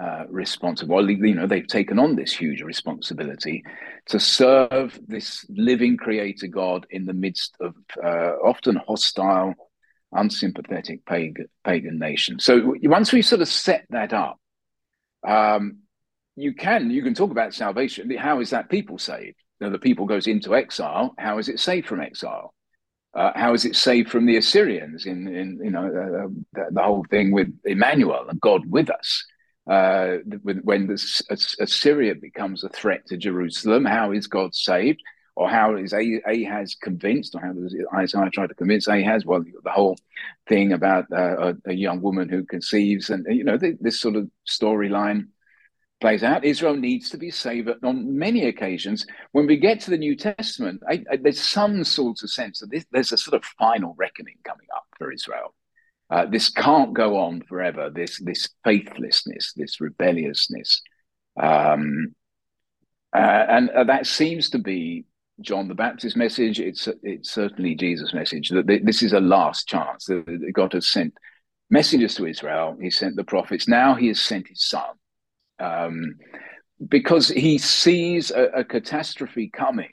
[0.00, 1.14] uh, responsibility.
[1.14, 3.64] You know, they've taken on this huge responsibility
[4.06, 9.54] to serve this living creator God in the midst of uh, often hostile,
[10.12, 12.44] unsympathetic pagan, pagan nations.
[12.44, 14.38] So once we sort of set that up,
[15.26, 15.78] um,
[16.36, 18.08] you can you can talk about salvation.
[18.16, 19.36] How is that people saved?
[19.58, 21.14] The people goes into exile.
[21.18, 22.54] How is it saved from exile?
[23.14, 26.82] Uh, how is it saved from the Assyrians in, in you know uh, the, the,
[26.82, 29.24] whole thing with Emmanuel and God with us?
[29.68, 31.22] Uh, when the,
[31.60, 35.02] Assyria becomes a threat to Jerusalem, how is God saved?
[35.36, 37.34] Or how is Ahaz convinced?
[37.36, 39.24] Or how does Isaiah try to convince Ahaz?
[39.24, 39.96] Well, the whole
[40.48, 44.28] thing about uh, a, a, young woman who conceives, and you know this sort of
[44.48, 45.28] storyline
[46.00, 46.44] plays out.
[46.44, 49.06] Israel needs to be saved on many occasions.
[49.32, 52.70] When we get to the New Testament, I, I, there's some sort of sense that
[52.70, 55.54] this, there's a sort of final reckoning coming up for Israel.
[56.10, 57.90] Uh, this can't go on forever.
[57.90, 60.82] This this faithlessness, this rebelliousness,
[61.40, 62.14] um,
[63.14, 65.04] uh, and uh, that seems to be
[65.40, 66.60] John the Baptist's message.
[66.60, 70.06] It's it's certainly Jesus' message that this is a last chance.
[70.06, 71.14] That God has sent
[71.70, 72.76] messengers to Israel.
[72.80, 73.68] He sent the prophets.
[73.68, 74.94] Now He has sent His Son
[75.58, 76.16] um,
[76.86, 79.90] because he sees a, a, catastrophe coming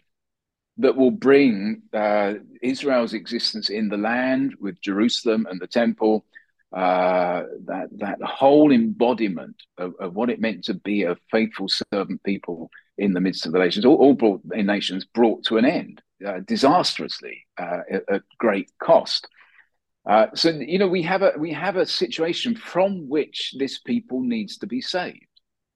[0.78, 6.26] that will bring uh, Israel's existence in the land with Jerusalem and the temple,
[6.74, 12.22] uh, that that whole embodiment of, of, what it meant to be a faithful servant
[12.24, 15.64] people in the midst of the nations, all, all brought in nations brought to an
[15.64, 19.28] end uh, disastrously uh, at, at, great cost.
[20.06, 24.22] Uh, so you know we have a we have a situation from which this people
[24.22, 25.26] needs to be saved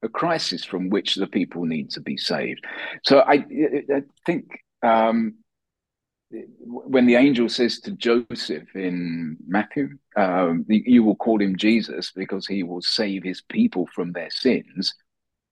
[0.01, 2.65] a crisis from which the people need to be saved.
[3.03, 3.45] So I,
[3.93, 4.45] I think
[4.81, 5.35] um,
[6.61, 12.45] when the angel says to Joseph in Matthew, um, "You will call him Jesus because
[12.45, 14.93] he will save his people from their sins."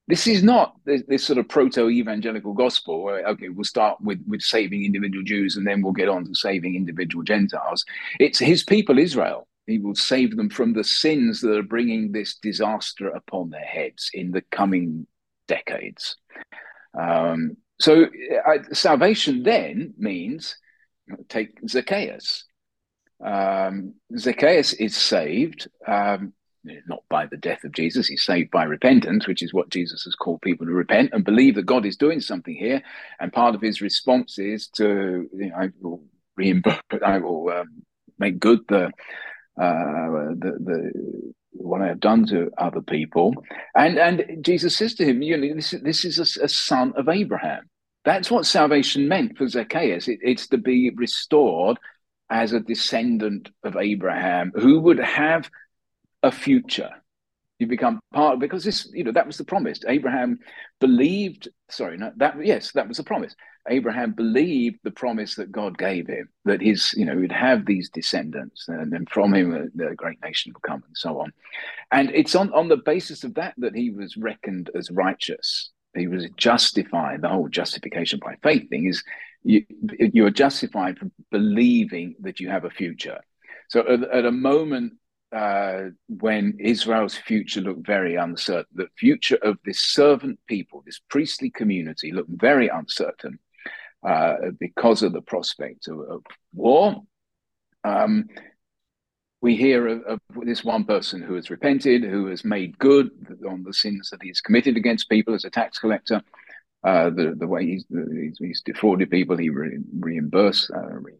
[0.08, 3.04] This is not this, this sort of proto-evangelical gospel.
[3.04, 6.36] Where, okay, we'll start with with saving individual Jews and then we'll get on to
[6.36, 7.84] saving individual Gentiles.
[8.20, 12.36] It's his people, Israel, he will save them from the sins that are bringing this
[12.36, 15.06] disaster upon their heads in the coming
[15.48, 16.16] decades.
[16.98, 20.58] Um, so, uh, salvation then means
[21.30, 22.46] take Zacchaeus.
[23.24, 26.34] Um, Zacchaeus is saved um,
[26.88, 30.16] not by the death of Jesus, he's saved by repentance, which is what Jesus has
[30.16, 32.82] called people to repent and believe that God is doing something here.
[33.20, 36.04] And part of his response is to, you know, I will
[36.36, 37.84] reimburse, I will um,
[38.20, 38.92] make good the
[39.60, 43.34] uh, the, the what I have done to other people.
[43.76, 47.10] And and Jesus says to him, you know, this, this is a, a son of
[47.10, 47.70] Abraham.
[48.06, 50.08] That's what salvation meant for Zacchaeus.
[50.08, 51.78] It, it's to be restored
[52.30, 55.50] as a descendant of Abraham who would have
[56.24, 56.92] a future.
[57.60, 59.80] You become part because this, you know, that was the promise.
[59.88, 60.40] Abraham
[60.80, 61.50] believed.
[61.70, 63.36] Sorry, no, that yes, that was the promise.
[63.70, 67.90] Abraham believed the promise that God gave him, that his, you know, he'd have these
[67.90, 71.32] descendants, and from him a, a, great nation would come, and so on.
[71.92, 75.72] And it's on, on the basis of that that he was reckoned as righteous.
[75.96, 77.22] He was justified.
[77.22, 79.04] The whole justification by faith thing is
[79.44, 79.66] you,
[80.00, 83.20] you are justified for believing that you have a future.
[83.70, 84.94] So at, at a moment
[85.32, 88.66] uh, when Israel's future looked very uncertain.
[88.74, 93.38] The future of this servant people, this priestly community, looked very uncertain
[94.06, 97.04] uh, because of the prospect of, of war.
[97.84, 98.26] Um,
[99.42, 103.10] we hear of, of, this one person who has repented, who has made good
[103.48, 106.22] on the sins that he's committed against people as a tax collector.
[106.84, 111.14] Uh, the the way he's, he's, he's defrauded people, he re- reimbursed, uh, re-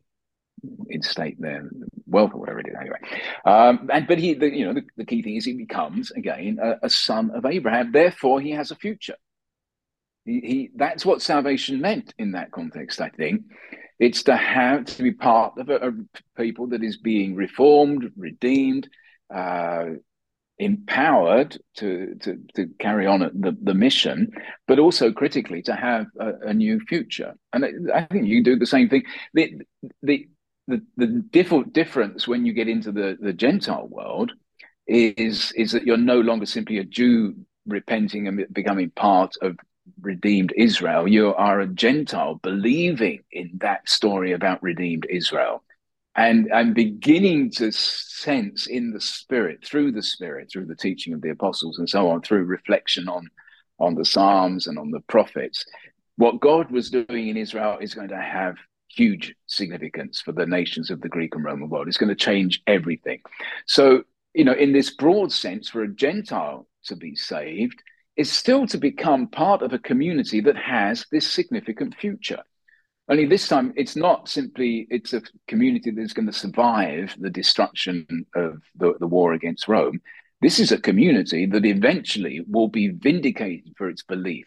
[0.90, 1.70] instate their
[2.06, 2.76] wealth or whatever it is.
[2.80, 3.00] Anyway,
[3.46, 6.60] um, and but he, the, you know, the, the, key thing is he becomes again
[6.62, 7.92] a, a, son of Abraham.
[7.92, 9.16] Therefore, he has a future.
[10.28, 13.02] He, that's what salvation meant in that context.
[13.02, 13.44] I think
[14.00, 15.92] it's to have to be part of a, a
[16.36, 18.90] people that is being reformed, redeemed.
[19.34, 19.86] Uh,
[20.60, 24.32] empowered to, to, to carry on the, the mission,
[24.68, 27.36] but also critically to have a, a new future.
[27.54, 29.04] And I, I think you do the same thing.
[29.34, 29.62] The,
[30.02, 30.28] the,
[30.68, 34.32] the, the diff- difference when you get into the, the Gentile world
[34.88, 37.36] is, is that you're no longer simply a Jew
[37.68, 39.58] repenting and becoming part of
[40.02, 41.08] redeemed Israel.
[41.08, 45.64] You are a Gentile believing in that story about redeemed Israel.
[46.16, 51.22] And I'm beginning to sense in the spirit, through the spirit, through the teaching of
[51.22, 53.30] the apostles and so on, through reflection on,
[53.80, 55.64] on the Psalms and on the prophets,
[56.16, 58.56] what God was doing in Israel is going to have
[58.90, 61.88] huge significance for the nations of the Greek and Roman world.
[61.88, 63.22] It's going to change everything.
[63.68, 67.82] So, you know, in this broad sense, for a Gentile to be saved
[68.18, 72.42] is still to become part of a community that has this significant future.
[73.10, 78.06] Only this time, it's not simply it's a community that's going to survive the destruction
[78.36, 80.02] of the, the war against Rome.
[80.42, 84.46] This is a community that eventually will be vindicated for its belief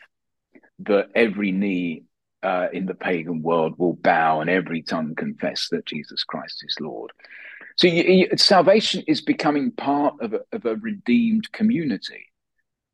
[0.80, 2.04] that every knee
[2.42, 6.76] uh, in the pagan world will bow and every tongue confess that Jesus Christ is
[6.80, 7.12] Lord.
[7.76, 12.29] So you, you, salvation is becoming part of a, of a redeemed community.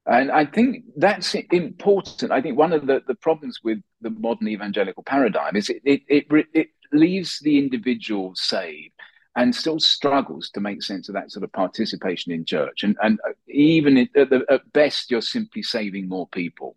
[0.07, 2.31] And I think that's important.
[2.31, 6.03] I think one of the, the problems with the modern evangelical paradigm is it, it,
[6.09, 8.95] it, it leaves the individual saved
[9.35, 12.85] and still struggles to make sense of that sort of participation in church.
[12.85, 16.77] And, and uh, even at, the, at best, you're simply saving more people.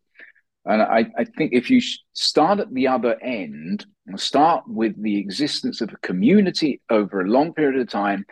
[0.65, 1.81] And I, I think if you
[2.13, 3.85] start at the other end,
[4.17, 8.25] start with the existence of a community over a long period of time,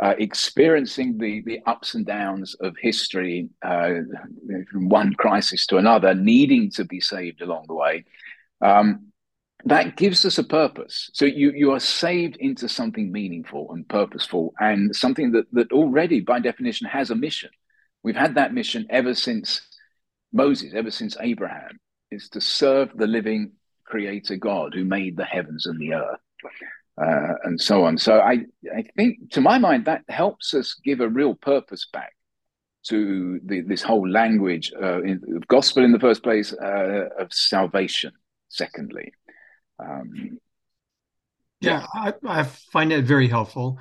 [0.00, 3.94] uh, experiencing the, the ups and downs of history uh,
[4.70, 8.04] from one crisis to another, needing to be saved along the way,
[8.60, 9.06] um,
[9.64, 11.10] that gives us a purpose.
[11.14, 16.20] So you, you are saved into something meaningful and purposeful and something that, that already,
[16.20, 17.50] by definition, has a mission.
[18.04, 19.60] We've had that mission ever since
[20.32, 21.80] Moses, ever since Abraham,
[22.12, 23.52] is to serve the living
[23.84, 26.20] creator God who made the heavens and the earth.
[27.00, 27.96] Uh, and so on.
[27.96, 28.40] So I,
[28.74, 32.12] I think, to my mind, that helps us give a real purpose back
[32.88, 37.32] to the, this whole language uh, in, of gospel in the first place, uh, of
[37.32, 38.12] salvation,
[38.48, 39.12] secondly.
[39.78, 40.38] Um,
[41.60, 43.78] yeah, I, I, find that very helpful.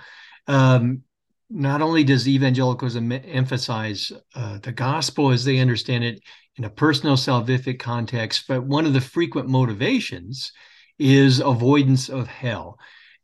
[0.48, 1.04] Um,
[1.50, 6.22] not only does evangelicalism emphasize uh, the gospel as they understand it
[6.58, 10.52] in a personal salvific context, but one of the frequent motivations
[11.00, 12.78] is avoidance of hell.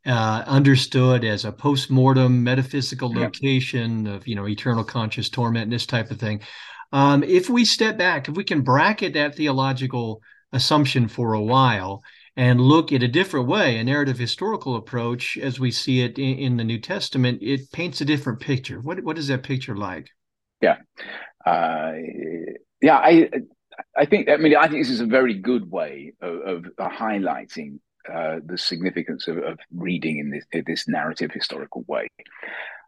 [0.05, 5.85] Uh, understood as a post-mortem metaphysical location of you know eternal conscious torment and this
[5.85, 6.41] type of thing
[6.91, 12.03] um, if we step back if we can bracket that theological assumption for a while
[12.35, 16.37] and look at a different way, a narrative historical approach as we see it in,
[16.39, 18.79] in the New Testament, it paints a different picture.
[18.79, 20.09] What what is that picture like?
[20.61, 20.77] Yeah,
[21.45, 21.93] uh,
[22.81, 22.97] yeah.
[22.97, 23.29] I
[23.95, 27.79] I think I mean I think this is a very good way of, of highlighting
[28.11, 32.07] uh, the significance of, of, reading in this, in this narrative historical way.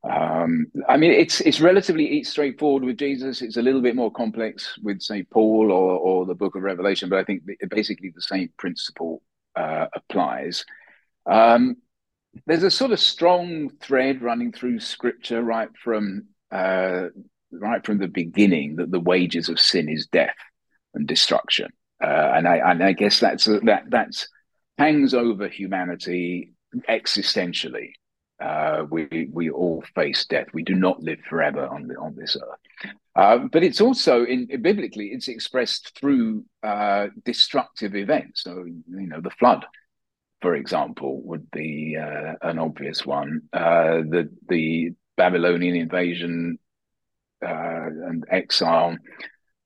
[0.04, 3.42] Um, I mean, it's it's relatively straightforward with Jesus.
[3.42, 7.10] It's a little bit more complex with, say, Paul or, or the Book of Revelation,
[7.10, 9.24] but I think basically the same principle
[9.56, 10.64] uh, applies.
[11.26, 11.78] Um,
[12.46, 17.06] there's a sort of strong thread running through Scripture right from uh,
[17.52, 20.36] right from the beginning that the wages of sin is death
[20.94, 21.72] and destruction,
[22.04, 24.28] uh, and I and I guess that's that that's
[24.78, 26.54] hangs over humanity
[26.90, 27.92] existentially.
[28.42, 30.48] Uh, we we all face death.
[30.54, 32.92] We do not live forever on the, on this earth.
[33.16, 38.44] Uh, but it's also in biblically it's expressed through uh, destructive events.
[38.44, 39.66] So you know the flood,
[40.42, 43.44] for example, would be uh, an obvious one.
[43.54, 46.60] Uh, the the Babylonian invasion
[47.42, 48.98] uh, and exile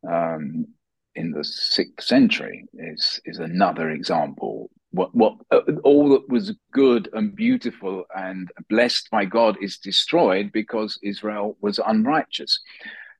[0.07, 0.67] um,
[1.15, 7.09] in the sixth century is is another example what what uh, all that was good
[7.13, 12.59] and beautiful and blessed by God is destroyed because Israel was unrighteous.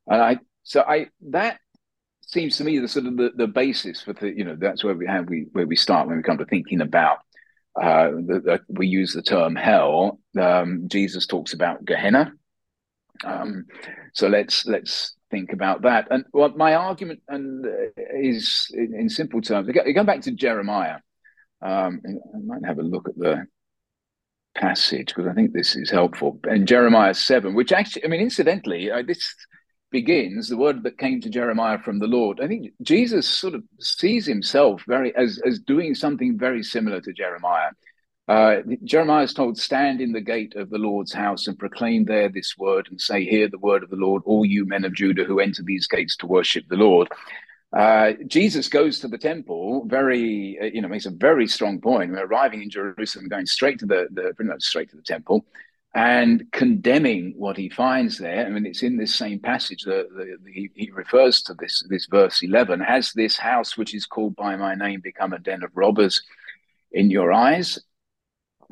[0.07, 1.59] And I so I that
[2.22, 4.95] seems to me the sort of the, the basis for the you know that's where
[4.95, 7.20] we have we where we start when we come to thinking about
[7.80, 10.20] uh, the, we use the term hell.
[10.39, 12.34] Um, Jesus talks about Gehenna.
[13.24, 13.65] Um,
[14.13, 16.07] so let's let's think about that.
[16.09, 17.70] And what my argument and uh,
[18.13, 19.70] is in, in, simple terms.
[19.70, 20.97] Going back to Jeremiah,
[21.62, 23.45] um, I might have a look at the
[24.55, 26.39] passage because I think this is helpful.
[26.49, 29.34] In Jeremiah seven, which actually, I mean, incidentally, uh, this
[29.91, 32.39] begins the word that came to Jeremiah from the Lord.
[32.41, 37.14] I think Jesus sort of sees himself very as as doing something very similar to
[37.14, 37.72] Jeremiah.
[38.30, 42.30] Uh, Jeremiah is told, Stand in the gate of the Lord's house and proclaim there
[42.30, 45.24] this word and say, Hear the word of the Lord, all you men of Judah
[45.24, 47.07] who enter these gates to worship the Lord.
[47.72, 52.11] Uh, Jesus goes to the temple, very, uh, you know, makes a very strong point.
[52.11, 55.45] We're arriving in Jerusalem, going straight to the, the pretty much straight to the temple
[55.95, 58.45] and condemning what he finds there.
[58.45, 60.07] I mean, it's in this same passage that
[60.51, 64.55] he, he refers to this, this verse 11 Has this house, which is called by
[64.55, 66.22] my name, become a den of robbers
[66.91, 67.80] in your eyes?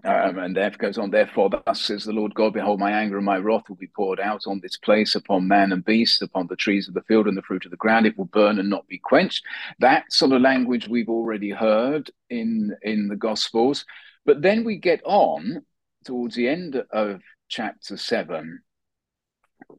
[0.03, 3.25] Um, and there goes on, therefore, thus says the Lord God, behold, my anger and
[3.25, 6.55] my wrath will be poured out on this place, upon man and beast, upon the
[6.55, 8.05] trees of the field and the fruit of the ground.
[8.05, 9.43] It will burn and not be quenched.
[9.79, 13.85] That sort of language we've already heard in, in the Gospels.
[14.23, 15.63] But then we get on
[16.05, 18.61] towards the end of chapter 7.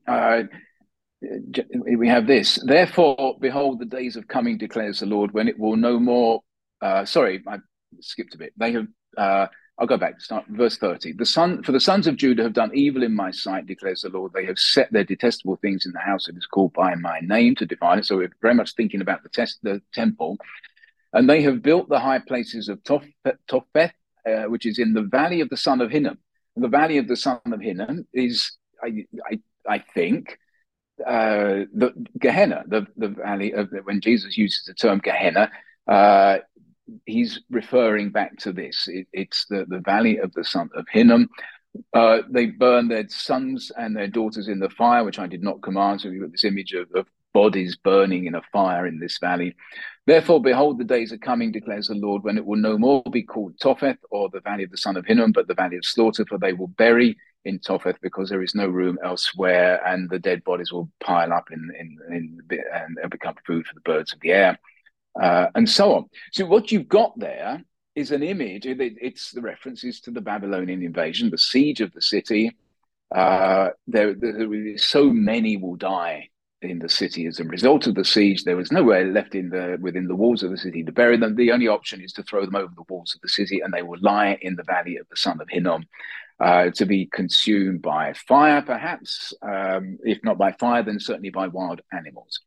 [0.07, 0.43] Uh,
[1.97, 5.77] we have this, therefore, behold, the days of coming, declares the Lord, when it will
[5.77, 6.43] no more.
[6.81, 7.59] Uh, sorry, I
[8.01, 8.53] skipped a bit.
[8.57, 8.87] They have.
[9.17, 9.47] Uh,
[9.79, 11.13] I'll go back to start verse 30.
[11.13, 14.09] The son for the sons of Judah have done evil in my sight, declares the
[14.09, 14.33] Lord.
[14.33, 17.55] They have set their detestable things in the house that is called by my name
[17.57, 18.05] to defile it.
[18.05, 20.37] So we're very much thinking about the test the temple.
[21.13, 23.93] And they have built the high places of Topheth,
[24.27, 26.19] uh, which is in the valley of the son of Hinnom.
[26.57, 30.39] And the valley of the son of Hinnom is, I, I, I think,
[31.07, 35.53] uh, the Gehenna, the, the valley of when Jesus uses the term Gehenna,
[35.87, 36.39] uh,
[37.07, 38.89] he's referring back to this.
[38.89, 41.29] It, it's the, the valley of the son of Hinnom.
[41.93, 45.63] Uh, they burn their sons and their daughters in the fire, which I did not
[45.63, 46.01] command.
[46.01, 49.55] So we've got this image of, of bodies burning in a fire in this valley.
[50.07, 53.23] Therefore, behold, the days are coming, declares the Lord, when it will no more be
[53.23, 56.25] called Topheth or the valley of the son of Hinnom, but the valley of slaughter,
[56.27, 60.43] for they will bury in Topheth because there is no room elsewhere, and the dead
[60.45, 62.41] bodies will pile up in, in, in
[63.03, 64.59] and become food for the birds of the air
[65.21, 66.05] uh, and so on.
[66.33, 67.63] So what you've got there
[67.95, 68.67] is an image.
[68.67, 72.57] It, it's the references to the Babylonian invasion, the siege of the city.
[73.15, 76.29] Uh, there, there, so many will die
[76.61, 78.45] in the city as a result of the siege.
[78.45, 81.35] There was nowhere left in the within the walls of the city to bury them.
[81.35, 83.83] The only option is to throw them over the walls of the city, and they
[83.83, 85.85] will lie in the valley of the son of Hinnom.
[86.41, 91.49] Uh, to be consumed by fire, perhaps, um, if not by fire, then certainly by
[91.49, 92.43] wild animals.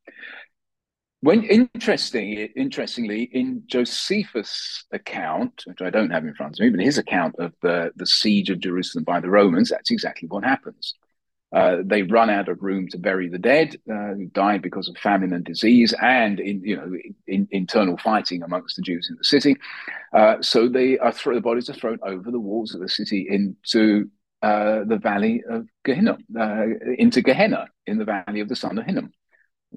[1.22, 6.80] When interesting, interestingly, in Josephus' account, which I don't have in front of me, but
[6.80, 10.96] his account of the, the siege of Jerusalem by the Romans, that's exactly what happens.
[11.54, 14.98] Uh, they run out of room to bury the dead uh, who died because of
[14.98, 16.92] famine and disease, and in you know
[17.28, 19.58] in, internal fighting amongst the Jews in the city.
[20.14, 23.28] Uh, so they are throw, the bodies are thrown over the walls of the city
[23.30, 24.10] into
[24.42, 26.66] uh, the valley of Gehenna, uh,
[26.98, 29.12] into Gehenna in the valley of the son of Hinnom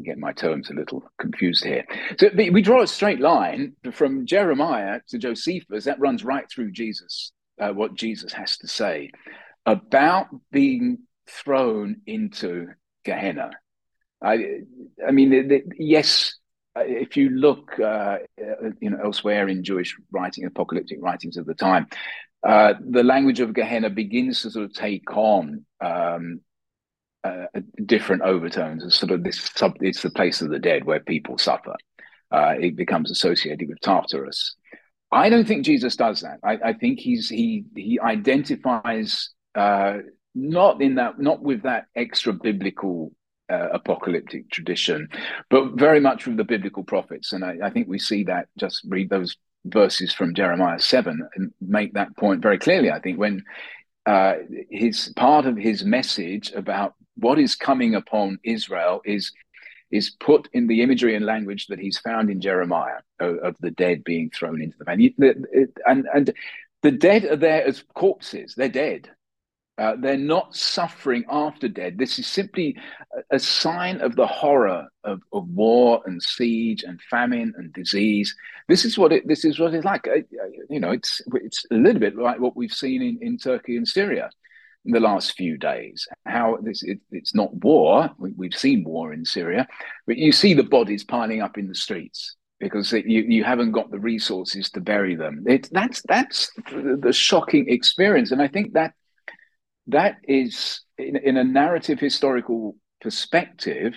[0.02, 1.84] get my terms a little confused here.
[2.18, 7.32] So we draw a straight line from Jeremiah to Josephus that runs right through Jesus,
[7.60, 9.10] uh, what Jesus has to say
[9.66, 12.68] about being thrown into
[13.04, 13.50] Gehenna.
[14.22, 14.60] I,
[15.06, 16.34] I mean, yes,
[16.76, 18.18] if you look, uh,
[18.80, 21.86] you know, elsewhere in Jewish writing, apocalyptic writings of the time,
[22.42, 26.40] uh, the language of Gehenna begins to sort of take on um,
[27.24, 27.46] uh,
[27.86, 28.84] different overtones.
[28.84, 31.74] It's sort of this sub, it's the place of the dead where people suffer.
[32.30, 34.56] Uh, it becomes associated with Tartarus.
[35.10, 36.40] I don't think Jesus does that.
[36.42, 39.98] I, I think he's he he identifies uh,
[40.34, 43.12] not in that not with that extra biblical
[43.50, 45.08] uh, apocalyptic tradition,
[45.50, 47.32] but very much with the biblical prophets.
[47.32, 51.52] And I, I think we see that just read those verses from Jeremiah 7 and
[51.60, 52.90] make that point very clearly.
[52.90, 53.44] I think when
[54.06, 54.34] uh,
[54.70, 59.32] his part of his message about what is coming upon Israel is
[59.90, 63.70] is put in the imagery and language that he's found in Jeremiah of, of the
[63.70, 65.14] dead being thrown into the valley.
[65.86, 66.32] And, and,
[66.82, 69.08] the dead are there as corpses, they're dead.
[69.78, 71.94] Uh, they're not suffering after death.
[71.96, 72.76] This is simply
[73.30, 78.36] a, sign of the horror of, of, war and siege and famine and disease.
[78.68, 79.26] This is what it.
[79.26, 80.06] This is what it's like.
[80.06, 80.20] Uh,
[80.68, 83.88] you know, it's it's a little bit like what we've seen in, in Turkey and
[83.88, 84.30] Syria
[84.84, 86.06] in the last few days.
[86.26, 88.10] How this it, it's not war.
[88.18, 89.66] We, have seen war in Syria,
[90.06, 93.72] but you see the bodies piling up in the streets because it, you you haven't
[93.72, 95.44] got the resources to bury them.
[95.46, 98.94] It, that's that's the, the shocking experience, and I think that
[99.88, 103.94] that is in, in a narrative historical perspective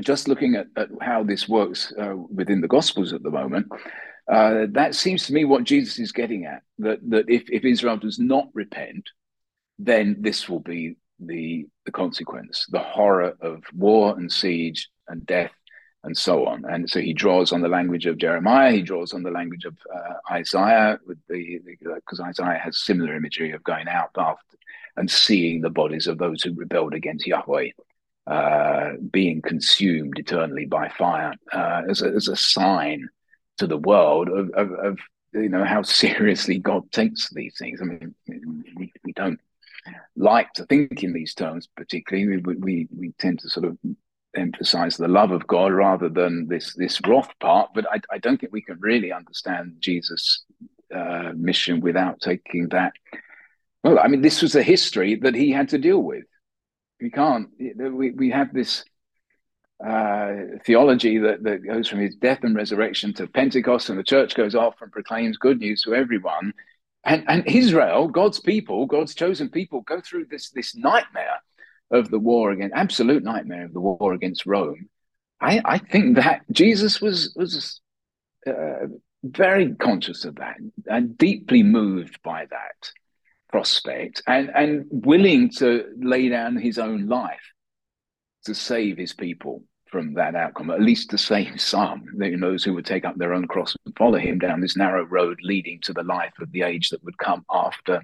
[0.00, 3.66] just looking at, at how this works uh, within the gospels at the moment
[4.30, 7.96] uh, that seems to me what jesus is getting at that that if, if israel
[7.96, 9.08] does not repent
[9.84, 15.52] then this will be the the consequence the horror of war and siege and death
[16.04, 19.22] and so on and so he draws on the language of jeremiah he draws on
[19.22, 21.60] the language of uh, isaiah with the
[21.94, 24.56] because isaiah has similar imagery of going out after
[24.96, 27.70] and seeing the bodies of those who rebelled against Yahweh
[28.26, 33.08] uh, being consumed eternally by fire uh, as, a, as a sign
[33.58, 34.98] to the world of, of, of,
[35.32, 37.80] you know how seriously God takes these things.
[37.80, 38.14] I mean,
[38.76, 39.40] we, we don't
[40.16, 42.38] like to think in these terms, particularly.
[42.38, 43.78] We, we, we tend to sort of
[44.36, 47.70] emphasize the love of God rather than this this wrath part.
[47.74, 50.44] But I, I don't think we can really understand Jesus'
[50.94, 52.92] uh, mission without taking that
[53.82, 56.24] well, I mean, this was a history that he had to deal with.
[57.00, 57.48] We can't.
[57.58, 58.84] We we have this
[59.84, 60.32] uh,
[60.66, 64.54] theology that, that goes from his death and resurrection to Pentecost, and the church goes
[64.54, 66.52] off and proclaims good news to everyone.
[67.04, 71.40] And and Israel, God's people, God's chosen people, go through this this nightmare
[71.90, 74.88] of the war against absolute nightmare of the war against Rome.
[75.40, 77.80] I, I think that Jesus was was
[78.46, 78.86] uh,
[79.22, 82.92] very conscious of that and deeply moved by that
[83.48, 87.52] prospect and, and willing to lay down his own life
[88.44, 92.06] to save his people from that outcome, at least to save some,
[92.40, 95.38] those who would take up their own cross and follow him down this narrow road
[95.42, 98.02] leading to the life of the age that would come after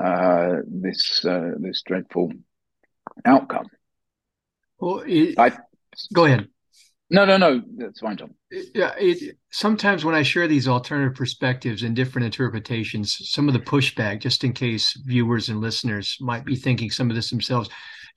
[0.00, 2.32] uh, this uh, this dreadful
[3.24, 3.66] outcome.
[4.78, 5.52] Well, it, I,
[6.12, 6.48] go ahead.
[7.10, 7.60] No, no, no.
[7.76, 8.34] That's fine, Tom.
[8.50, 8.92] Yeah.
[8.96, 14.20] It, sometimes when I share these alternative perspectives and different interpretations, some of the pushback,
[14.20, 17.68] just in case viewers and listeners might be thinking some of this themselves,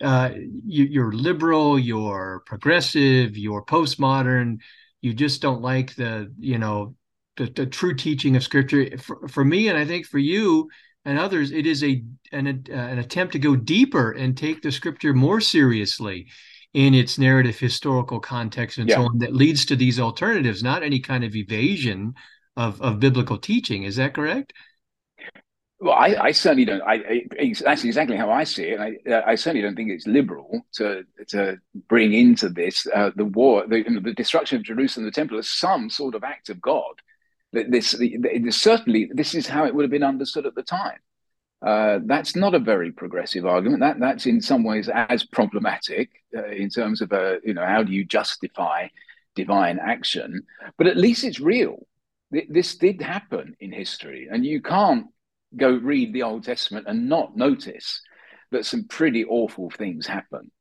[0.02, 4.58] uh, you, are liberal, you're progressive, you're postmodern.
[5.02, 6.96] You just don't like the, you know,
[7.38, 8.98] the, the true teaching of Scripture.
[8.98, 10.70] For, for me, and I think for you,
[11.06, 14.72] and others, it is a an, uh, an attempt to go deeper and take the
[14.72, 16.28] scripture more seriously
[16.74, 18.96] in its narrative historical context and yeah.
[18.96, 22.14] so on that leads to these alternatives, not any kind of evasion
[22.58, 23.84] of, of biblical teaching.
[23.84, 24.54] Is that correct?
[25.84, 26.82] Well, I, I certainly don't.
[26.82, 28.80] I, I, that's exactly how I see it.
[28.80, 31.58] I, uh, I certainly don't think it's liberal to to
[31.90, 35.90] bring into this uh, the war, the, the, destruction of Jerusalem, the temple, as some
[35.90, 37.02] sort of act of God.
[37.52, 41.00] This, the, the, certainly, this is how it would have been understood at the time.
[41.62, 43.82] Uh, that's not a very progressive argument.
[43.82, 47.66] That that's in some ways as problematic uh, in terms of a uh, you know
[47.66, 48.88] how do you justify
[49.36, 50.44] divine action?
[50.78, 51.86] But at least it's real.
[52.32, 55.08] This did happen in history, and you can't
[55.56, 58.02] go read the Old Testament and not notice
[58.52, 60.52] that some pretty awful things happen.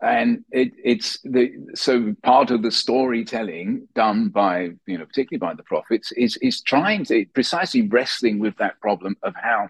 [0.00, 5.54] And it, it's the so part of the storytelling done by you know particularly by
[5.54, 9.68] the prophets is is trying to precisely wrestling with that problem of how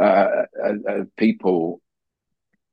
[0.00, 1.80] uh, uh, uh, people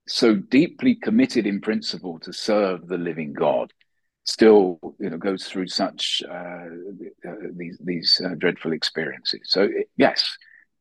[0.07, 3.73] so deeply committed in principle to serve the living God
[4.25, 6.67] still you know goes through such uh,
[7.27, 10.37] uh, these these uh, dreadful experiences so yes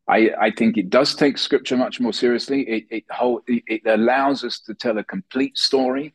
[0.06, 2.62] I, I think it does take scripture much more seriously.
[2.62, 6.14] It it, hold, it allows us to tell a complete story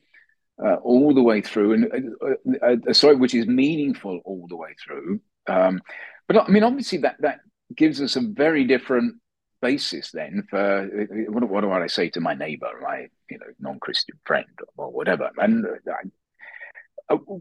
[0.63, 4.55] uh, all the way through and uh, uh, a story which is meaningful all the
[4.55, 5.21] way through.
[5.47, 5.81] Um,
[6.27, 7.39] but I mean obviously that that
[7.75, 9.15] gives us a very different
[9.61, 10.87] basis then for
[11.29, 15.29] what, what do I say to my neighbor, my you know non-Christian friend or whatever,
[15.37, 15.93] and uh,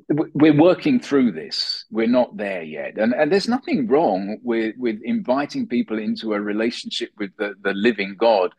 [0.08, 1.84] we're working through this.
[1.90, 6.40] We're not there yet, and and there's nothing wrong with with inviting people into a
[6.40, 8.52] relationship with the the living God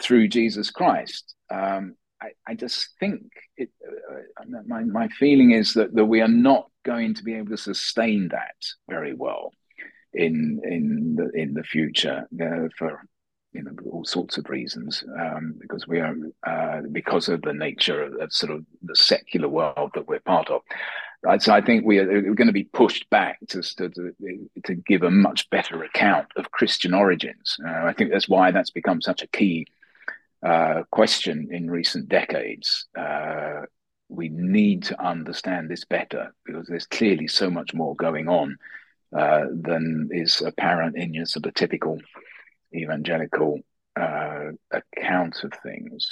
[0.00, 1.34] through Jesus Christ.
[1.50, 3.22] Um, I, I just think
[3.56, 3.70] it,
[4.10, 7.56] uh, my my feeling is that that we are not going to be able to
[7.56, 8.54] sustain that
[8.88, 9.52] very well
[10.14, 13.02] in in the in the future uh, for
[13.52, 16.14] you know all sorts of reasons um, because we are
[16.46, 20.50] uh, because of the nature of, of, sort of the secular world that we're part
[20.50, 20.62] of.
[21.24, 24.14] Right, so I think we are we're going to be pushed back to, to
[24.64, 27.56] to give a much better account of Christian origins.
[27.64, 29.66] Uh, I think that's why that's become such a key
[30.42, 32.86] uh, question in recent decades.
[32.98, 33.62] Uh,
[34.08, 38.58] we need to understand this better because there's clearly so much more going on
[39.16, 42.00] uh, than is apparent in your sort of typical
[42.74, 43.60] evangelical
[43.98, 46.08] uh, account of things.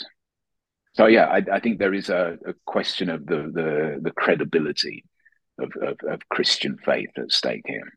[0.95, 5.05] So yeah, I, I think there is a, a, question of the the, the credibility
[5.59, 7.93] of, of, of, Christian faith at stake here.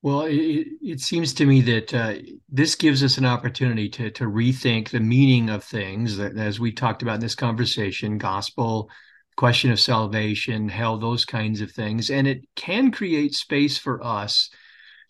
[0.00, 2.14] Well, it, it seems to me that uh,
[2.48, 6.72] this gives us an opportunity to to rethink the meaning of things that, as we
[6.72, 8.90] talked about in this conversation, gospel,
[9.36, 14.50] question of salvation, hell, those kinds of things, and it can create space for us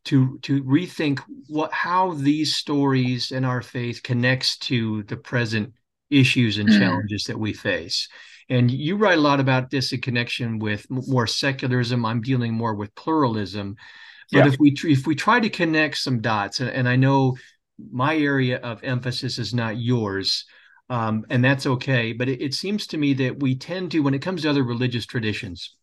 [0.04, 5.72] to to rethink what how these stories and our faith connects to the present
[6.10, 6.78] issues and mm.
[6.78, 8.08] challenges that we face.
[8.48, 12.04] And you write a lot about this in connection with more secularism.
[12.04, 13.76] I'm dealing more with pluralism.
[14.30, 14.52] But yeah.
[14.52, 17.36] if we if we try to connect some dots, and, and I know
[17.90, 20.44] my area of emphasis is not yours,
[20.90, 22.12] um, and that's okay.
[22.12, 24.64] But it, it seems to me that we tend to, when it comes to other
[24.64, 25.76] religious traditions,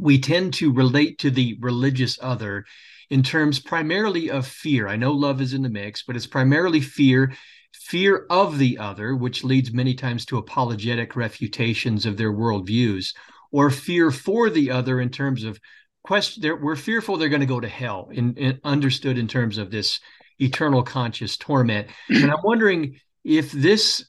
[0.00, 2.64] we tend to relate to the religious other
[3.12, 4.88] in terms primarily of fear.
[4.88, 7.32] I know love is in the mix, but it's primarily fear
[7.74, 13.14] fear of the other, which leads many times to apologetic refutations of their worldviews,
[13.50, 15.60] or fear for the other in terms of
[16.02, 16.58] question.
[16.62, 20.00] We're fearful they're going to go to hell, in, in, understood in terms of this
[20.38, 21.88] eternal conscious torment.
[22.08, 24.06] And I'm wondering if this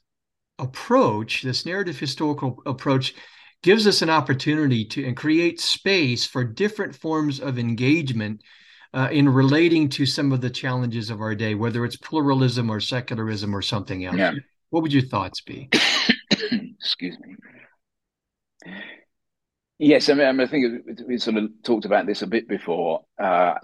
[0.58, 3.14] approach, this narrative historical approach,
[3.62, 8.42] gives us an opportunity to and create space for different forms of engagement
[8.94, 12.78] uh, in relating to some of the challenges of our day, whether it's pluralism or
[12.78, 14.16] secularism or something else.
[14.16, 14.34] Yeah.
[14.70, 15.68] What would your thoughts be?
[16.30, 17.36] Excuse me.
[19.78, 23.02] Yes, I mean, I think we sort of talked about this a bit before.
[23.18, 23.54] Uh,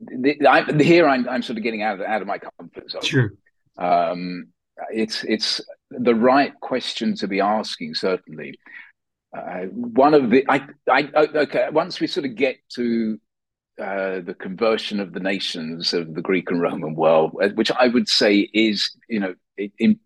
[0.00, 3.02] the, I, here, I'm, I'm sort of getting out of out of my comfort zone.
[3.02, 3.32] Sure.
[3.76, 4.48] Um,
[4.90, 5.60] it's it's
[5.90, 7.94] the right question to be asking.
[7.94, 8.58] Certainly,
[9.36, 11.68] uh, one of the I, I okay.
[11.70, 13.20] Once we sort of get to
[13.80, 17.88] uh, the conversion of the nations of the Greek and Roman world, uh, which I
[17.88, 19.34] would say is, you know,
[19.78, 19.98] in,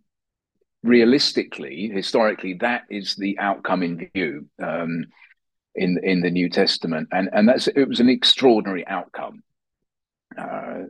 [0.83, 5.07] realistically, historically, that is the outcome in view um,
[5.75, 9.43] in in the New Testament, and and that's it was an extraordinary outcome.
[10.37, 10.85] Uh,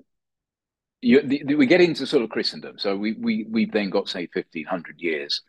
[1.02, 4.26] you, the, we get into sort of Christendom, so we we we've then got say
[4.26, 5.42] fifteen hundred years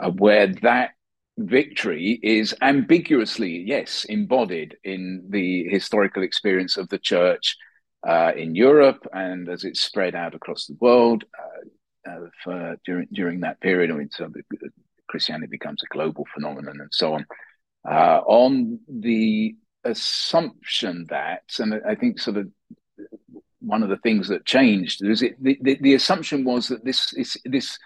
[0.00, 0.90] uh, where that
[1.38, 7.56] victory is ambiguously, yes, embodied in the historical experience of the church
[8.06, 13.40] uh, in Europe and as it's spread out across the world uh, uh during during
[13.40, 13.90] that period.
[13.90, 14.30] I mean, so
[15.08, 17.26] Christianity becomes a global phenomenon and so on.
[17.88, 19.54] Uh, on the
[19.84, 22.48] assumption that, and I think sort of
[23.60, 27.12] one of the things that changed is it, the, the, the assumption was that this
[27.12, 27.78] is this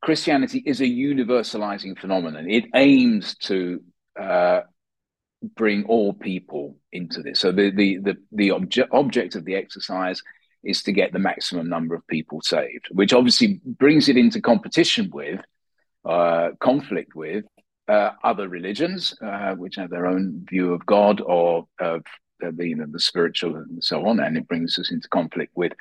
[0.00, 2.50] Christianity is a universalizing phenomenon.
[2.50, 3.82] It aims to
[4.20, 4.60] uh,
[5.54, 7.40] bring all people into this.
[7.40, 10.22] So the the the, the obje- object of the exercise
[10.64, 15.08] is to get the maximum number of people saved, which obviously brings it into competition
[15.12, 15.40] with,
[16.04, 17.44] uh, conflict with
[17.88, 22.02] uh, other religions, uh, which have their own view of God or of
[22.40, 25.72] the, you know, the spiritual and so on, and it brings us into conflict with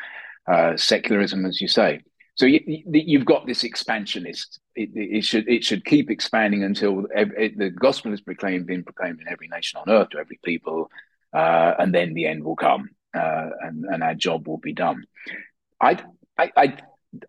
[0.48, 2.02] uh, secularism, as you say.
[2.36, 4.60] So you, have got this expansionist.
[4.76, 9.22] It, it, should it should keep expanding until it, the gospel is proclaimed, being proclaimed
[9.22, 10.90] in every nation on earth to every people,
[11.34, 15.06] uh, and then the end will come, uh, and and our job will be done.
[15.82, 16.00] I
[16.38, 16.52] I.
[16.56, 16.78] I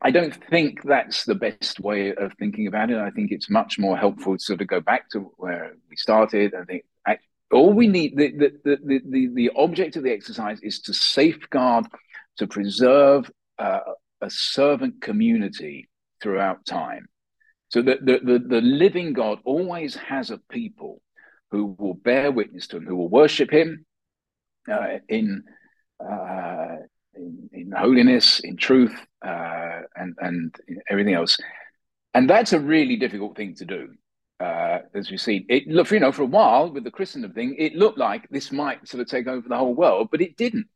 [0.00, 2.98] I don't think that's the best way of thinking about it.
[2.98, 6.56] I think it's much more helpful to sort of go back to where we started.
[6.56, 6.82] I think
[7.52, 11.86] all we need the the, the, the, the object of the exercise is to safeguard,
[12.38, 13.80] to preserve uh,
[14.20, 15.88] a servant community
[16.20, 17.06] throughout time.
[17.68, 21.02] So the, the, the, the, living God always has a people
[21.50, 23.84] who will bear witness to him, who will worship him
[24.70, 25.42] uh, in,
[26.00, 26.76] uh,
[27.14, 28.94] in, in holiness, in truth,
[29.24, 30.54] uh, and and
[30.88, 31.38] everything else.
[32.14, 33.94] And that's a really difficult thing to do.
[34.38, 37.56] Uh, as we see, it look you know for a while with the Christendom thing,
[37.58, 40.66] it looked like this might sort of take over the whole world, but it didn't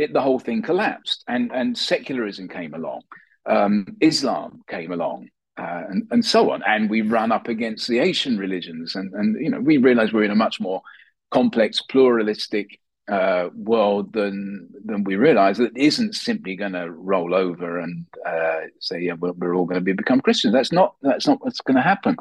[0.00, 3.02] it, the whole thing collapsed and, and secularism came along,
[3.46, 5.28] um, Islam came along,
[5.58, 6.62] uh, and, and so on.
[6.66, 8.96] And we run up against the Asian religions.
[8.96, 10.82] And, and you know, we realize we're in a much more
[11.30, 12.80] complex, pluralistic
[13.10, 18.60] uh, world than than we realize that isn't simply going to roll over and uh,
[18.78, 20.54] say, yeah, we're, we're all going to be become Christians.
[20.54, 22.16] That's not that's not what's going to happen.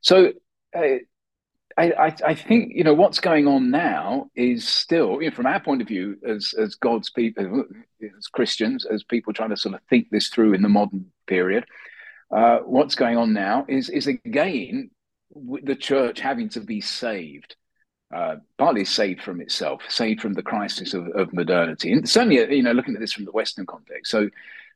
[0.00, 0.32] So
[0.74, 0.98] uh,
[1.88, 5.60] I, I, think you know what's going on now is still, you know, from our
[5.60, 7.64] point of view as as God's people,
[8.02, 11.64] as Christians, as people trying to sort of think this through in the modern period.
[12.30, 14.90] uh, what's going on now is is again
[15.62, 17.56] the church having to be saved.
[18.12, 22.60] Uh, partly saved from itself, saved from the crisis of, of modernity, and certainly, you
[22.60, 24.10] know, looking at this from the Western context.
[24.10, 24.28] So,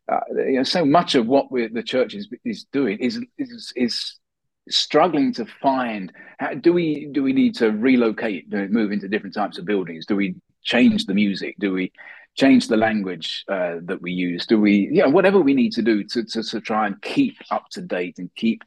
[0.08, 4.20] uh, you know, so much of what the church is is doing is is, is
[4.68, 9.08] struggling to find how, do we do we need to relocate, do we move into
[9.08, 10.06] different types of buildings?
[10.06, 11.56] Do we change the music?
[11.58, 11.92] Do we
[12.36, 14.46] change the language uh, that we use?
[14.46, 17.68] Do we, yeah, whatever we need to do to, to, to try and keep up
[17.72, 18.62] to date and keep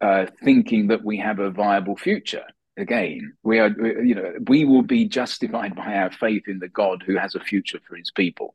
[0.00, 2.44] uh, thinking that we have a viable future?
[2.76, 3.68] Again, we are,
[4.02, 7.40] you know, we will be justified by our faith in the God who has a
[7.40, 8.54] future for his people.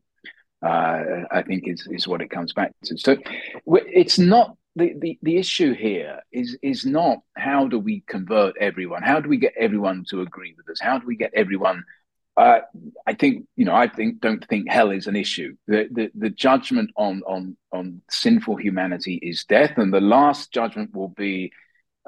[0.64, 2.96] Uh, I think is is what it comes back to.
[2.96, 3.18] So
[3.66, 9.04] it's not the, the, issue here is is not how do we convert everyone?
[9.04, 10.80] How do we get everyone to agree with us?
[10.80, 11.84] How do we get everyone
[12.38, 12.60] uh,
[13.06, 13.76] I think you know.
[13.76, 15.56] I think don't think hell is an issue.
[15.68, 20.96] The, the the judgment on on on sinful humanity is death, and the last judgment
[20.96, 21.52] will be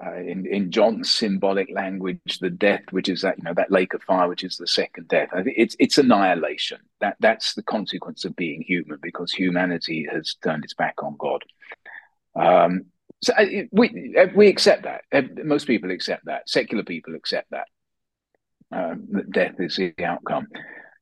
[0.02, 3.94] uh, in in John's symbolic language, the death, which is that you know that lake
[3.94, 5.28] of fire, which is the second death.
[5.34, 6.80] I think it's it's annihilation.
[7.02, 11.44] That that's the consequence of being human, because humanity has turned its back on God.
[12.36, 12.86] Um,
[13.22, 15.46] so uh, we we accept that.
[15.46, 16.50] Most people accept that.
[16.50, 17.68] Secular people accept that
[18.72, 20.48] um, that death is the outcome.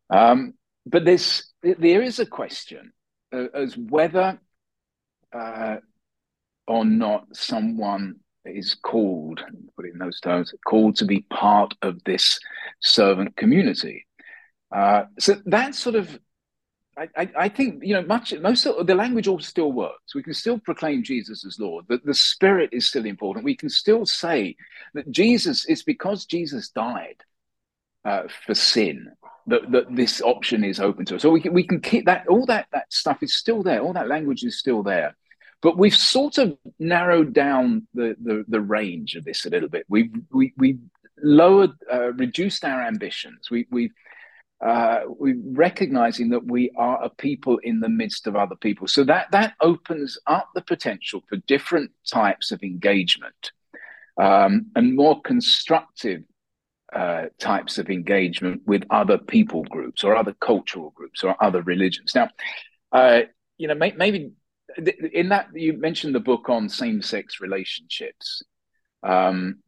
[0.10, 0.54] Um,
[0.86, 2.92] but there's there is a question
[3.34, 4.40] uh, as whether
[5.34, 5.78] uh,
[6.68, 8.16] or not someone
[8.46, 9.44] is called,
[9.76, 12.40] put it in those terms, called to be part of this
[12.82, 14.06] servant community.
[14.76, 16.20] Uh, so that sort of,
[16.98, 20.14] I, I, I, think, you know, much most of the language all still works.
[20.14, 21.86] We can still proclaim Jesus as Lord.
[21.88, 23.46] That the Spirit is still important.
[23.46, 24.56] We can still say
[24.94, 27.24] that Jesus is because Jesus died
[28.04, 29.12] uh, for sin
[29.48, 31.22] that, that this option is open to us.
[31.22, 33.94] So we can, we can keep that, all that, that stuff is still there, all
[33.94, 35.16] that language is still there.
[35.62, 39.86] But we've sort of narrowed down the, the, the range of this a little bit.
[39.88, 40.80] We've, we, we
[41.22, 43.52] lowered, uh, reduced our ambitions.
[43.52, 43.92] We, we,
[44.62, 48.88] uh, we recognizing that we are a people in the midst of other people.
[48.88, 53.52] So that, that opens up the potential for different types of engagement
[54.18, 56.22] um, and more constructive
[56.94, 62.14] uh, types of engagement with other people groups or other cultural groups or other religions.
[62.14, 62.30] Now,
[62.92, 63.22] uh,
[63.58, 64.32] you know, may, maybe
[65.14, 68.44] in that you mentioned the book on same-sex relationships,
[69.04, 69.60] um,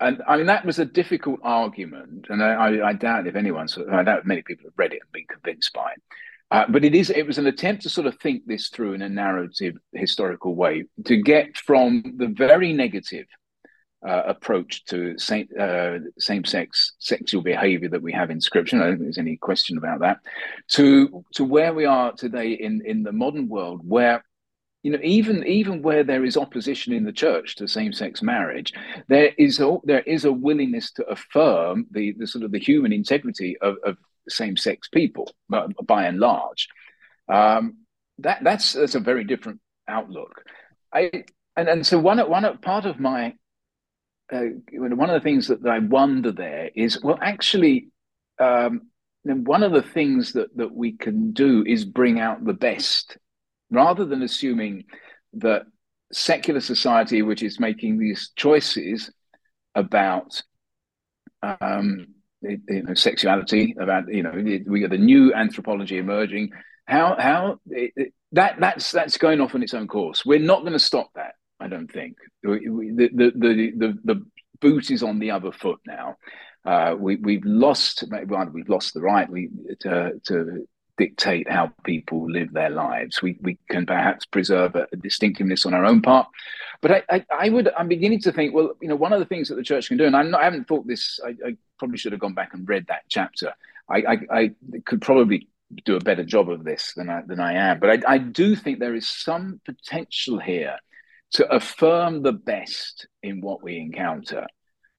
[0.00, 4.02] and I mean that was a difficult argument, and I, I doubt if anyone, I
[4.02, 6.02] doubt many people have read it and been convinced by it.
[6.50, 9.02] Uh, but it is it was an attempt to sort of think this through in
[9.02, 13.26] a narrative historical way to get from the very negative
[14.06, 18.76] uh, approach to same, uh, same-sex sexual behavior that we have in scripture.
[18.76, 20.18] I don't think there's any question about that.
[20.72, 24.22] To to where we are today in in the modern world, where
[24.84, 28.72] you know even even where there is opposition in the church to same-sex marriage,
[29.08, 32.92] there is a, there is a willingness to affirm the the sort of the human
[32.92, 33.96] integrity of, of
[34.28, 35.26] same-sex people,
[35.84, 36.68] by and large.
[37.28, 37.78] Um,
[38.18, 40.44] that that's that's a very different outlook.
[40.92, 41.24] I
[41.56, 43.34] and and so one one part of my
[44.32, 44.40] uh,
[44.72, 47.88] one of the things that I wonder there is, well, actually,
[48.38, 48.88] um,
[49.22, 53.18] one of the things that that we can do is bring out the best,
[53.74, 54.84] rather than assuming
[55.34, 55.62] that
[56.12, 59.10] secular society, which is making these choices
[59.74, 60.42] about
[61.42, 62.06] um,
[62.42, 64.32] you know, sexuality, about you know,
[64.66, 66.50] we got the new anthropology emerging.
[66.86, 70.24] How how it, that that's that's going off on its own course.
[70.24, 71.34] We're not going to stop that.
[71.60, 74.26] I don't think the the the the, the
[74.60, 76.16] boot is on the other foot now.
[76.64, 79.50] Uh, we we've lost well, we've lost the right we,
[79.80, 80.66] to to
[80.96, 83.22] dictate how people live their lives.
[83.22, 86.28] We we can perhaps preserve a, a distinctiveness on our own part,
[86.80, 89.26] but I, I, I would I'm beginning to think well you know one of the
[89.26, 91.56] things that the church can do and I'm not, I haven't thought this I, I
[91.78, 93.52] probably should have gone back and read that chapter.
[93.88, 94.54] I, I, I
[94.86, 95.48] could probably
[95.84, 98.56] do a better job of this than I than I am, but I, I do
[98.56, 100.78] think there is some potential here
[101.32, 104.46] to affirm the best in what we encounter.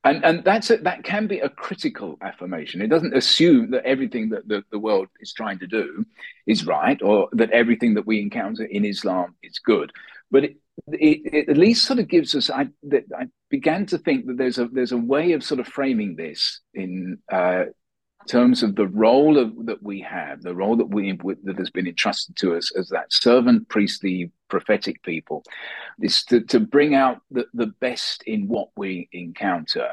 [0.05, 2.81] And, and that's a, that can be a critical affirmation.
[2.81, 6.05] It doesn't assume that everything that the, the world is trying to do
[6.45, 9.91] is right or that everything that we encounter in Islam is good.
[10.29, 10.57] But it,
[10.91, 12.51] it, it at least sort of gives us.
[12.51, 12.67] I,
[13.17, 16.61] I began to think that there's a there's a way of sort of framing this
[16.73, 17.65] in uh,
[18.27, 21.87] terms of the role of, that we have, the role that we that has been
[21.87, 25.43] entrusted to us as that servant, priestly, prophetic people,
[26.01, 29.89] is to, to bring out the, the best in what we encounter.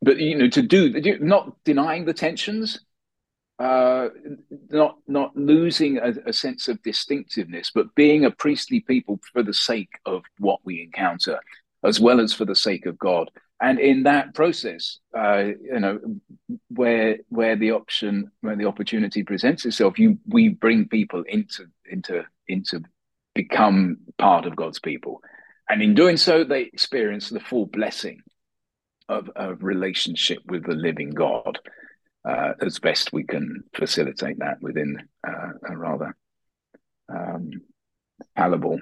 [0.00, 2.80] But you know, to do not denying the tensions,
[3.58, 4.08] uh,
[4.70, 9.54] not not losing a, a, sense of distinctiveness, but being a priestly people for the
[9.54, 11.38] sake of what we encounter,
[11.84, 13.30] as well as for the sake of God.
[13.62, 16.00] And in that process, uh, you know,
[16.68, 22.24] where where the option, where the opportunity presents itself, you we bring people into into
[22.48, 22.82] into
[23.34, 25.22] become part of God's people,
[25.68, 28.22] and in doing so, they experience the full blessing
[29.08, 31.60] of a relationship with the living God
[32.24, 34.96] uh, as best we can facilitate that within
[35.26, 36.16] uh, a rather
[37.08, 37.50] um,
[38.36, 38.80] fallible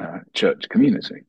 [0.00, 1.22] uh, church community.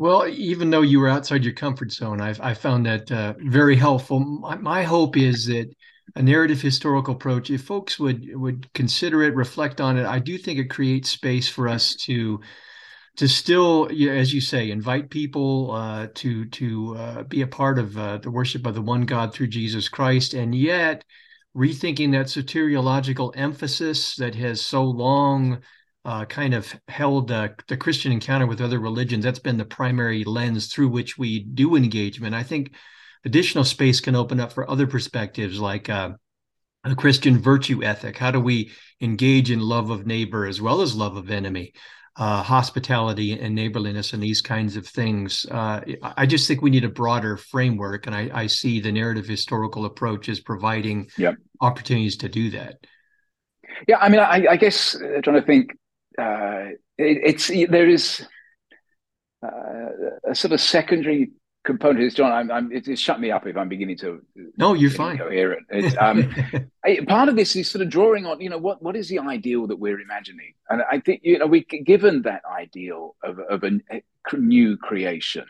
[0.00, 3.76] Well, even though you were outside your comfort zone, I've I found that uh, very
[3.76, 4.18] helpful.
[4.18, 5.70] My, my, hope is that
[6.16, 10.38] a narrative historical approach, if folks would would consider it, reflect on it, I do
[10.38, 12.40] think it creates space for us to
[13.16, 17.98] to still, as you say, invite people uh, to to uh, be a part of
[17.98, 21.04] uh, the worship of the one God through Jesus Christ, and yet
[21.54, 25.60] rethinking that soteriological emphasis that has so long
[26.04, 29.24] uh, kind of held uh, the Christian encounter with other religions.
[29.24, 32.34] That's been the primary lens through which we do engagement.
[32.34, 32.74] I think
[33.24, 36.10] additional space can open up for other perspectives like uh,
[36.84, 38.16] a Christian virtue ethic.
[38.16, 41.72] How do we engage in love of neighbor as well as love of enemy?
[42.16, 45.46] uh, hospitality and neighborliness and these kinds of things.
[45.50, 49.26] Uh, I just think we need a broader framework, and I, I see the narrative
[49.26, 51.36] historical approach as providing yep.
[51.60, 52.74] opportunities to do that.
[53.88, 55.70] Yeah, I mean, I, I guess uh, trying to think,
[56.20, 58.26] uh, it, it's there is
[59.44, 59.88] uh,
[60.28, 61.32] a sort of secondary
[61.64, 62.32] component is John.
[62.32, 64.20] I'm, I'm it, shut me up if I'm beginning to.
[64.56, 65.18] No, you're fine.
[65.18, 65.66] Coherent.
[65.70, 66.32] It's, um,
[67.06, 69.66] part of this is sort of drawing on, you know, what what is the ideal
[69.66, 73.80] that we're imagining, and I think you know we given that ideal of of a,
[73.90, 74.02] a
[74.36, 75.46] new creation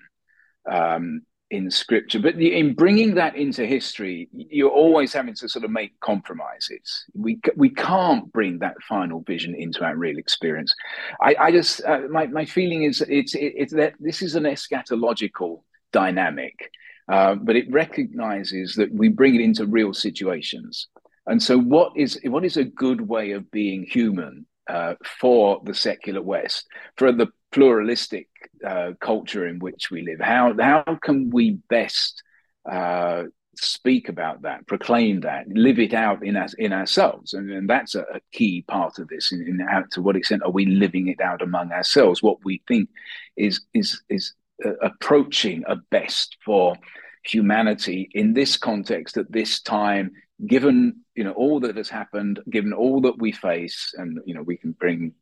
[0.71, 5.70] um, in Scripture, but in bringing that into history, you're always having to sort of
[5.70, 7.05] make compromises.
[7.14, 10.74] We we can't bring that final vision into our real experience.
[11.20, 15.62] I, I just uh, my my feeling is it's it's that this is an eschatological
[15.92, 16.70] dynamic,
[17.09, 20.86] uh, but it recognizes that we bring it into real situations.
[21.26, 25.74] And so, what is what is a good way of being human uh, for the
[25.74, 28.28] secular West, for the pluralistic
[28.66, 30.20] uh, culture in which we live?
[30.20, 32.22] How how can we best
[32.70, 33.24] uh,
[33.57, 37.94] speak about that, proclaim that, live it out in us in ourselves, and, and that's
[37.94, 39.32] a, a, key part of this.
[39.32, 42.22] In, in how, to what extent are we living it out among ourselves?
[42.22, 42.88] What we think
[43.36, 44.34] is is is
[44.64, 46.76] uh, approaching a best for
[47.24, 50.11] humanity in this context at this time
[50.46, 54.42] given you know all that has happened given all that we face and you know
[54.42, 55.12] we can bring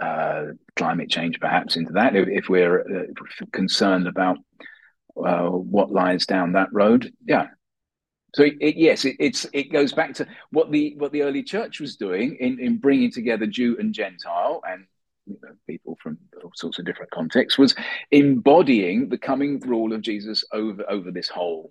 [0.00, 4.38] uh, climate change perhaps into that if, if we're uh, concerned about
[5.24, 7.46] uh, what lies down that road yeah
[8.34, 11.42] so it, it, yes it, it's it goes back to what the what the early
[11.42, 14.84] church was doing in in bringing together jew and gentile and
[15.26, 17.74] you know, people from all sorts of different contexts, was
[18.10, 21.70] embodying the coming rule of Jesus over over this whole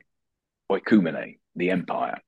[0.71, 2.19] oikumene, the empire.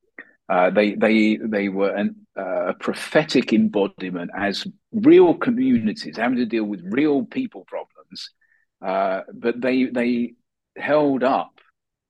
[0.50, 4.66] Uh, they they they were an, uh, a prophetic embodiment as
[5.02, 8.32] real communities having to deal with real people problems,
[8.86, 10.34] uh, but they they
[10.76, 11.60] held up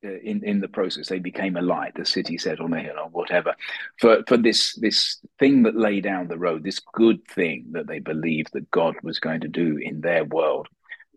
[0.06, 1.08] uh, in in the process.
[1.08, 3.56] They became a light the city set on a hill or whatever.
[4.00, 8.00] For for this this thing that lay down the road this good thing that they
[8.00, 10.68] believed that god was going to do in their world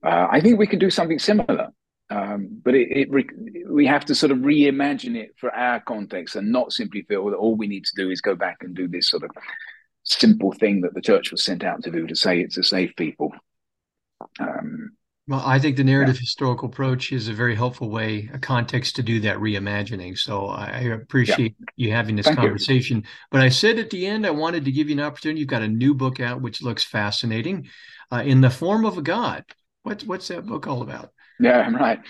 [0.03, 1.69] uh, i think we can do something similar.
[2.13, 6.51] Um, but it, it we have to sort of reimagine it for our context and
[6.51, 9.09] not simply feel that all we need to do is go back and do this
[9.09, 9.31] sort of
[10.11, 12.93] simple thing that the church was sent out to do to say it's to save
[12.97, 13.33] people
[14.39, 14.93] um,
[15.31, 16.23] well, I think the narrative yeah.
[16.23, 20.19] historical approach is a very helpful way, a context to do that reimagining.
[20.19, 21.67] So I appreciate yeah.
[21.77, 22.97] you having this Thank conversation.
[22.97, 23.03] You.
[23.31, 25.39] But I said at the end, I wanted to give you an opportunity.
[25.39, 27.69] You've got a new book out, which looks fascinating,
[28.11, 29.45] uh, in the form of a god.
[29.85, 31.13] What's what's that book all about?
[31.39, 32.01] Yeah, right.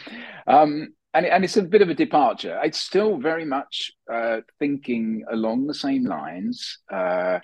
[0.46, 2.58] Um, and and it's a bit of a departure.
[2.64, 7.40] It's still very much uh, thinking along the same lines, uh,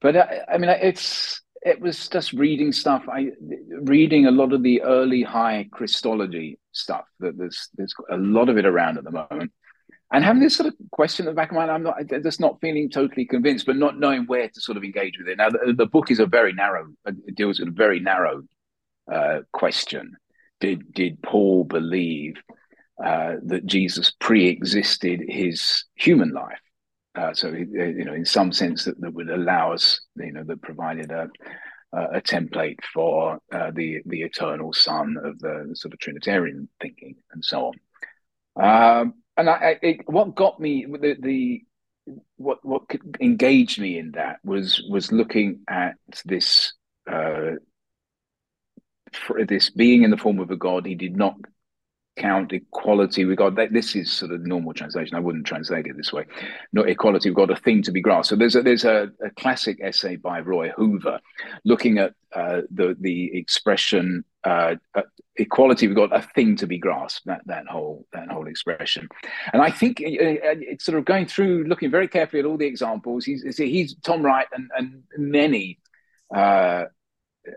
[0.00, 3.04] but I, uh, I mean, it's it was just reading stuff.
[3.08, 3.32] I
[3.82, 7.04] reading a lot of the early high Christology stuff.
[7.20, 9.52] That there's there's a lot of it around at the moment,
[10.12, 11.72] and having this sort of question in the back of my mind.
[11.72, 15.18] I'm not just not feeling totally convinced, but not knowing where to sort of engage
[15.18, 15.38] with it.
[15.38, 16.88] Now, the, the book is a very narrow.
[17.06, 18.42] It deals with a very narrow
[19.12, 20.16] uh, question.
[20.60, 22.36] Did did Paul believe
[23.02, 26.58] uh, that Jesus pre-existed his human life?
[27.18, 30.62] Uh, so, you know, in some sense that, that would allow us, you know, that
[30.62, 31.28] provided a,
[31.92, 37.44] a template for uh, the the eternal Son of the sort of Trinitarian thinking and
[37.44, 37.72] so
[38.56, 39.00] on.
[39.00, 41.62] Um, and I, it, what got me the, the
[42.36, 42.82] what what
[43.20, 45.94] engaged me in that was was looking at
[46.24, 46.74] this
[47.10, 47.52] uh,
[49.46, 50.86] this being in the form of a god.
[50.86, 51.34] He did not
[52.18, 53.56] count equality with God.
[53.70, 55.16] This is sort of normal translation.
[55.16, 56.26] I wouldn't translate it this way.
[56.72, 57.30] Not equality.
[57.30, 58.30] We've got a thing to be grasped.
[58.30, 61.20] So there's a, there's a, a classic essay by Roy Hoover
[61.64, 65.02] looking at uh, the the expression uh, uh,
[65.36, 67.26] equality with God, a thing to be grasped.
[67.26, 69.08] That that whole that whole expression,
[69.52, 72.58] and I think uh, uh, it's sort of going through, looking very carefully at all
[72.58, 73.24] the examples.
[73.24, 75.78] He's he's Tom Wright and and many.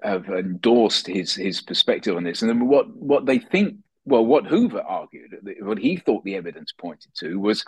[0.03, 3.75] Have endorsed his his perspective on this, and what what they think
[4.05, 7.63] well, what Hoover argued, what he thought the evidence pointed to was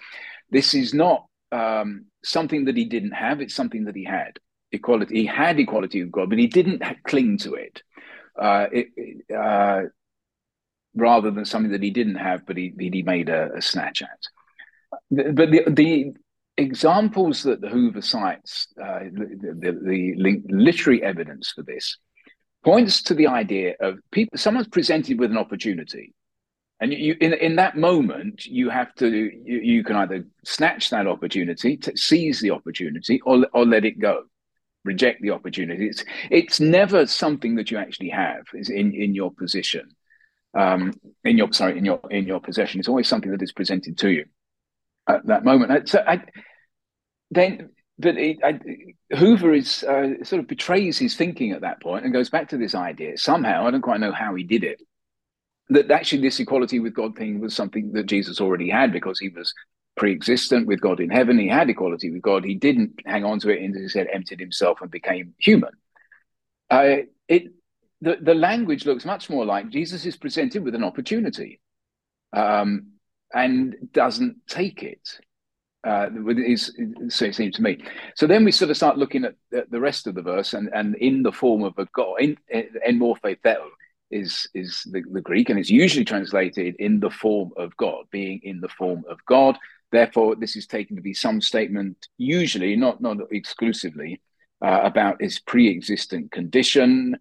[0.50, 4.40] this is not um, something that he didn't have, it's something that he had.
[4.72, 7.82] Equality, he had equality with God, but he didn't cling to it.
[8.40, 8.88] Uh, it,
[9.36, 9.84] uh,
[10.96, 14.20] rather than something that he didn't have, but he, he made a, a snatch at.
[15.10, 16.14] But the, the
[16.58, 21.98] examples that Hoover cites, uh, the, the, the, literary evidence for this,
[22.64, 24.38] points to the idea of people.
[24.38, 26.14] Someone's presented with an opportunity,
[26.80, 31.08] and you, in in that moment, you have to you, you can either snatch that
[31.08, 34.24] opportunity, to seize the opportunity, or or let it go,
[34.84, 35.88] reject the opportunity.
[35.88, 39.90] It's it's never something that you actually have is in in your position,
[40.58, 40.94] um,
[41.24, 42.80] in your sorry in your in your possession.
[42.80, 44.26] It's always something that is presented to you
[45.08, 45.90] at that moment.
[45.90, 46.24] So I,
[47.32, 47.70] then
[48.00, 48.60] but it, I,
[49.16, 52.58] Hoover is uh, sort of betrays his thinking at that point and goes back to
[52.58, 53.68] this idea somehow.
[53.68, 54.82] I don't quite know how he did it,
[55.70, 59.30] that actually this equality with God thing was something that Jesus already had because he
[59.30, 59.54] was
[59.96, 61.38] pre-existent with God in heaven.
[61.38, 62.44] He had equality with God.
[62.44, 65.72] He didn't hang on to it and, said, emptied himself and became human.
[66.70, 67.52] Uh, it
[68.02, 71.62] the, the language looks much more like Jesus is presented with an opportunity
[72.34, 72.88] um,
[73.34, 75.00] and doesn't take it.
[75.86, 76.78] Uh, his,
[77.10, 77.84] so it seems to me.
[78.16, 79.36] So then we sort of start looking at
[79.70, 83.00] the rest of the verse, and, and in the form of a God, in, in
[83.00, 83.70] morphe theou,
[84.14, 88.40] is is the, the Greek and it's usually translated in the form of God, being
[88.44, 89.58] in the form of God.
[89.92, 94.22] Therefore, this is taken to be some statement, usually not not exclusively,
[94.66, 97.18] uh, about his pre-existent condition.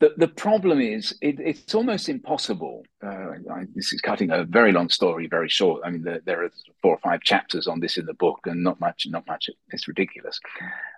[0.00, 2.82] The, the problem is it, it's almost impossible.
[3.04, 5.82] Uh, I, this is cutting a very long story very short.
[5.84, 6.50] I mean, the, there are
[6.82, 9.06] four or five chapters on this in the book, and not much.
[9.06, 9.48] Not much.
[9.70, 10.40] It's ridiculous.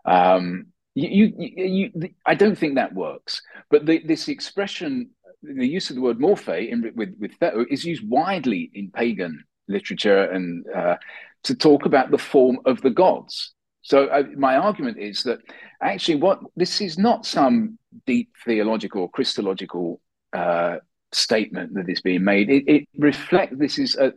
[0.06, 3.42] Um, you, you, you, I don't think that works.
[3.70, 5.10] But the, this expression,
[5.42, 9.44] the use of the word morphe in, with with theou is used widely in pagan
[9.68, 10.96] literature and uh,
[11.44, 13.52] to talk about the form of the gods.
[13.82, 15.40] So uh, my argument is that
[15.82, 20.00] actually, what this is not some deep theological or Christological
[20.32, 20.76] uh,
[21.12, 22.50] statement that is being made.
[22.50, 24.12] It, it reflects this is a,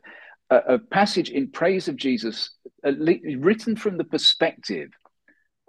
[0.50, 2.52] a, passage in praise of Jesus,
[2.84, 4.90] written from the perspective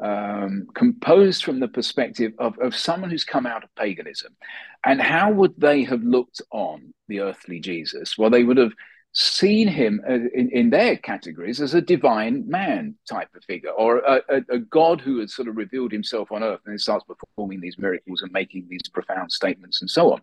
[0.00, 4.36] um, composed from the perspective of, of someone who's come out of paganism.
[4.84, 8.16] And how would they have looked on the earthly Jesus?
[8.16, 8.72] Well, they would have
[9.12, 13.98] seen him uh, in, in their categories as a divine man type of figure or
[13.98, 17.04] a, a, a, God who has sort of revealed himself on earth and then starts
[17.04, 20.20] performing these miracles and making these profound statements and so on.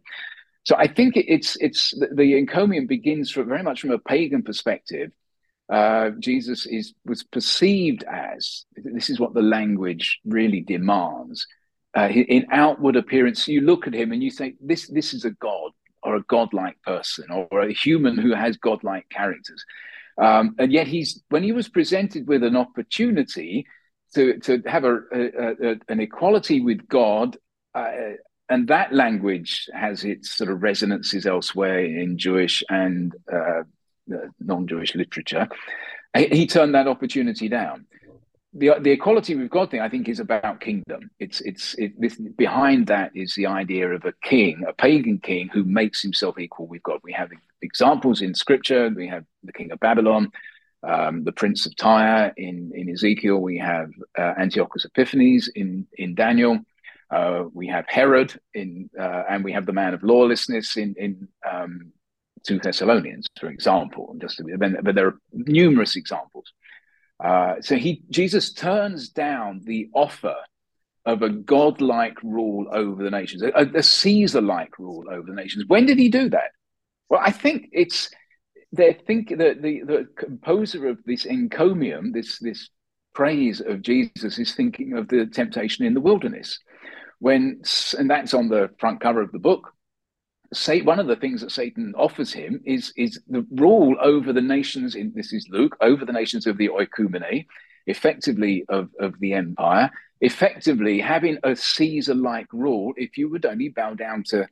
[0.63, 4.43] So I think it's it's the, the encomium begins from very much from a pagan
[4.43, 5.11] perspective
[5.69, 11.47] uh, Jesus is was perceived as this is what the language really demands.
[11.97, 15.31] Uh, in outward appearance, you look at him and you think this this is a
[15.31, 15.71] god
[16.03, 19.63] or a godlike person or a human who has godlike characters.
[20.21, 23.65] Um, and yet he's when he was presented with an opportunity
[24.13, 27.37] to to have a, a, a an equality with God.
[27.73, 27.91] Uh,
[28.49, 33.63] and that language has its sort of resonances elsewhere in Jewish and uh,
[34.39, 35.47] non-Jewish literature.
[36.17, 37.85] He turned that opportunity down.
[38.53, 41.11] The, the equality with God thing, I think, is about kingdom.
[41.19, 45.49] It's it's it, this, behind that is the idea of a king, a pagan king
[45.49, 47.01] who makes himself equal with God.
[47.03, 47.31] We have
[47.61, 48.89] examples in Scripture.
[48.95, 50.31] We have the king of Babylon,
[50.83, 53.39] um, the prince of Tyre in in Ezekiel.
[53.39, 56.59] We have uh, Antiochus Epiphanes in in Daniel.
[57.11, 61.27] Uh, we have Herod in, uh, and we have the man of lawlessness in in
[61.49, 61.91] um,
[62.47, 66.51] to Thessalonians, for example, and just to be, but there are numerous examples.
[67.23, 70.35] Uh, so he Jesus turns down the offer
[71.05, 75.65] of a godlike rule over the nations, a, a Caesar-like rule over the nations.
[75.67, 76.51] When did he do that?
[77.09, 78.09] Well, I think it's
[78.71, 82.69] they think that the, the composer of this encomium, this this
[83.13, 86.59] praise of Jesus, is thinking of the temptation in the wilderness,
[87.19, 87.61] when
[87.97, 89.71] and that's on the front cover of the book
[90.55, 94.41] say one of the things that Satan offers him is is the rule over the
[94.41, 94.95] nations.
[94.95, 97.45] In this is Luke over the nations of the oikumene,
[97.87, 99.91] effectively of of the empire,
[100.21, 102.93] effectively having a Caesar-like rule.
[102.97, 104.47] If you would only bow down to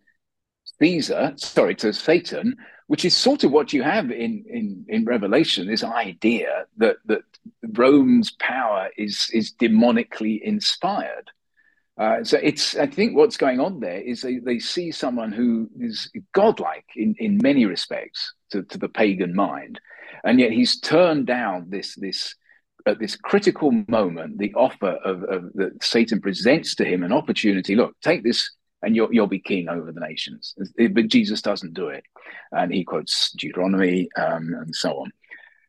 [0.80, 2.56] Caesar, sorry, to Satan,
[2.88, 5.68] which is sort of what you have in in in Revelation.
[5.68, 7.24] This idea that that
[7.64, 11.32] Rome's power is is demonically inspired.
[11.98, 15.70] Uh, so it's I think what's going on there is they, they see someone who
[15.80, 19.80] is godlike in, in many respects to, to the pagan mind,
[20.24, 22.36] and yet he's turned down this this
[22.86, 27.76] at this critical moment the offer of, of that Satan presents to him an opportunity.
[27.76, 28.52] Look, take this
[28.84, 30.54] and you'll you'll be king over the nations.
[30.78, 32.04] But Jesus doesn't do it,
[32.52, 35.12] and he quotes Deuteronomy um, and so on.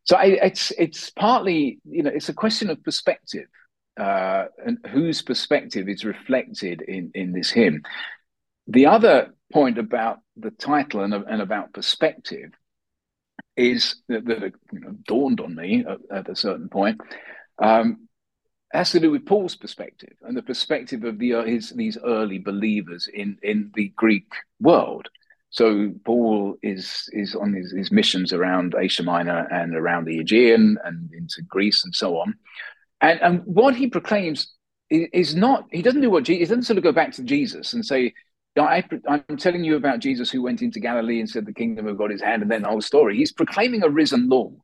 [0.04, 3.46] So I, it's it's partly you know it's a question of perspective,
[3.97, 7.82] uh, and whose perspective is reflected in in this hymn.
[8.66, 12.51] The other point about the title and, and about perspective
[13.57, 17.01] is that, that you know, dawned on me at, at a certain point.
[17.59, 18.09] Um,
[18.72, 22.38] has to do with Paul's perspective and the perspective of the, uh, his, these early
[22.38, 24.26] believers in, in the Greek
[24.61, 25.09] world.
[25.51, 30.78] So Paul is is on his, his missions around Asia Minor and around the Aegean
[30.82, 32.34] and into Greece and so on.
[33.01, 34.53] And and what he proclaims
[34.90, 37.72] is not he doesn't do what Jesus, he doesn't sort of go back to Jesus
[37.72, 38.14] and say,
[38.57, 41.99] I, am telling you about Jesus who went into Galilee and said the kingdom of
[41.99, 43.16] God is hand, and then the whole story.
[43.16, 44.55] He's proclaiming a risen Lord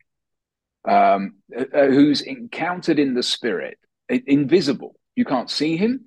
[0.89, 3.79] um, uh, uh who's encountered in the Spirit
[4.11, 4.95] invisible.
[5.17, 6.05] You can't see him,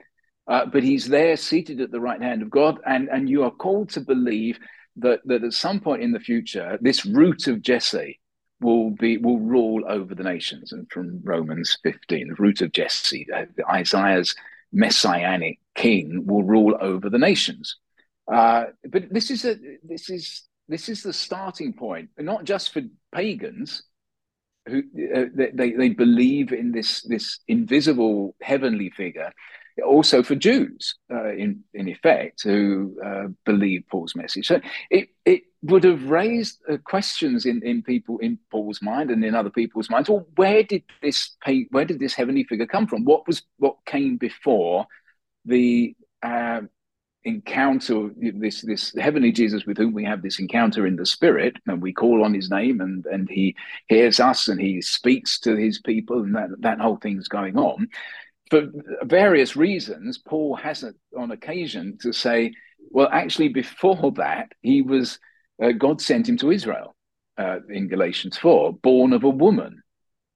[0.47, 2.79] uh, but he's there seated at the right hand of God.
[2.85, 4.59] And, and you are called to believe
[4.97, 8.19] that, that at some point in the future, this root of Jesse
[8.63, 10.71] will be will rule over the nations.
[10.71, 13.27] And from Romans 15, the root of Jesse,
[13.69, 14.35] Isaiah's
[14.71, 17.77] messianic king will rule over the nations.
[18.31, 22.81] Uh, but this is a this is this is the starting point, not just for
[23.13, 23.83] pagans,
[24.67, 24.83] who
[25.13, 29.31] uh, they, they believe in this this invisible heavenly figure
[29.85, 35.43] also for Jews uh, in in effect who uh, believe Paul's message so it it
[35.63, 39.89] would have raised uh, questions in in people in Paul's mind and in other people's
[39.89, 40.09] minds.
[40.09, 41.35] Well where did this
[41.71, 43.05] where did this heavenly figure come from?
[43.05, 44.85] What was what came before
[45.45, 46.61] the uh,
[47.23, 51.81] encounter this this heavenly Jesus with whom we have this encounter in the spirit and
[51.81, 53.55] we call on his name and and he
[53.87, 57.87] hears us and he speaks to his people and that that whole thing's going on.
[58.49, 58.67] For
[59.03, 62.53] various reasons Paul hasn't on occasion to say
[62.91, 65.19] well actually before that he was
[65.61, 66.95] uh, God sent him to Israel
[67.37, 69.81] uh, in Galatians 4 born of a woman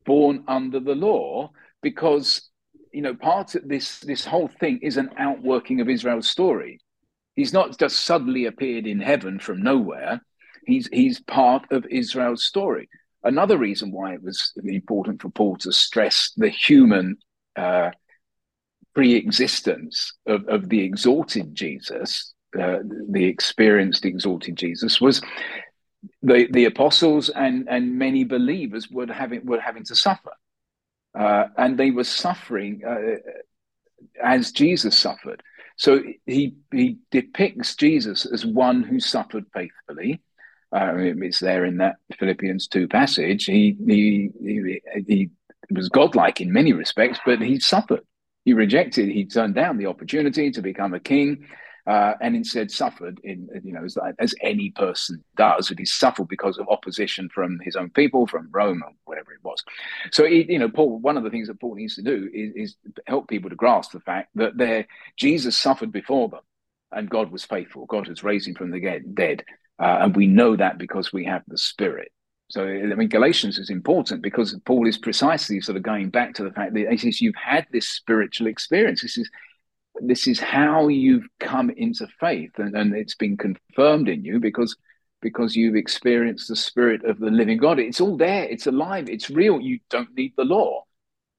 [0.05, 1.51] born under the law
[1.81, 2.49] because
[2.97, 6.79] you know, part of this this whole thing is an outworking of Israel's story.
[7.35, 10.21] He's not just suddenly appeared in heaven from nowhere.
[10.65, 12.89] He's he's part of Israel's story.
[13.23, 17.17] Another reason why it was important for Paul to stress the human
[17.55, 17.91] uh,
[18.95, 22.79] pre-existence of, of the exalted Jesus, uh,
[23.09, 25.21] the experienced exalted Jesus, was
[26.21, 30.31] the the apostles and and many believers were having were having to suffer
[31.17, 33.17] uh, and they were suffering uh,
[34.23, 35.41] as Jesus suffered.
[35.77, 40.21] So he he depicts Jesus as one who suffered faithfully.
[40.75, 43.45] Uh, it's there in that Philippians two passage.
[43.45, 45.29] He he he, he
[45.71, 48.01] was godlike in many respects, but he suffered.
[48.45, 49.09] He rejected.
[49.09, 51.47] He turned down the opportunity to become a king
[51.87, 56.27] uh, and instead suffered in you know as, as any person does but he suffered
[56.27, 59.63] because of opposition from his own people from rome or whatever it was.
[60.11, 62.75] So you know paul one of the things that paul needs to do is, is
[63.05, 64.85] help people to grasp the fact that they
[65.17, 66.41] jesus suffered before them
[66.91, 67.85] and god was faithful.
[67.85, 69.43] God has raised him from the dead
[69.79, 72.11] uh, and we know that because we have the spirit.
[72.49, 76.43] So, I mean, Galatians is important because Paul is precisely sort of going back to
[76.43, 79.01] the fact that he says you've had this spiritual experience.
[79.01, 79.29] This is
[80.01, 84.75] this is how you've come into faith and, and it's been confirmed in you because
[85.21, 87.79] because you've experienced the spirit of the living god.
[87.79, 88.43] It's all there.
[88.43, 89.09] It's alive.
[89.09, 89.59] It's real.
[89.59, 90.83] You don't need the law.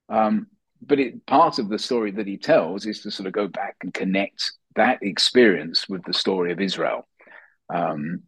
[0.08, 0.48] Um,
[0.82, 3.76] but it, part of the story that he tells is to sort of go back
[3.82, 7.08] and connect that experience with the story of israel
[7.72, 8.22] um,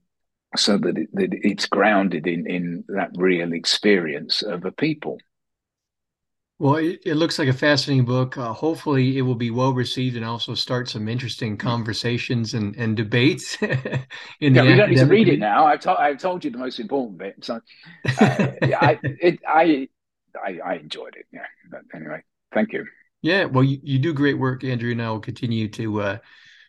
[0.57, 5.19] so that, it, that it's grounded in in that real experience of a people
[6.61, 8.37] well, it, it, looks like a fascinating book.
[8.37, 11.59] Uh, hopefully, it will be well received and also start some interesting mm.
[11.59, 13.57] conversations and, and debates.
[13.63, 15.65] in yeah, we don't need to read it now.
[15.65, 17.43] I've, to- I've told you the most important bit.
[17.43, 17.63] So,
[18.21, 19.89] uh, yeah, I, it, I,
[20.37, 21.25] I, I enjoyed it.
[21.33, 22.23] Yeah, but anyway,
[22.53, 22.85] thank you.
[23.23, 26.19] Yeah, well, you, you do great work, Andrew, and I will continue to uh,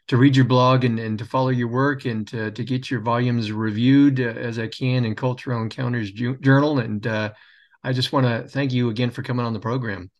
[0.07, 3.01] to read your blog and, and to follow your work and to, to get your
[3.01, 6.80] volumes reviewed uh, as I can in Cultural Encounters Journal.
[6.80, 7.31] And uh,
[7.83, 10.11] I just want to thank you again for coming on the program.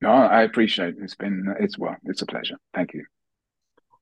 [0.00, 0.96] No, I appreciate it.
[1.00, 2.56] It's been, it's well, it's a pleasure.
[2.74, 3.04] Thank you.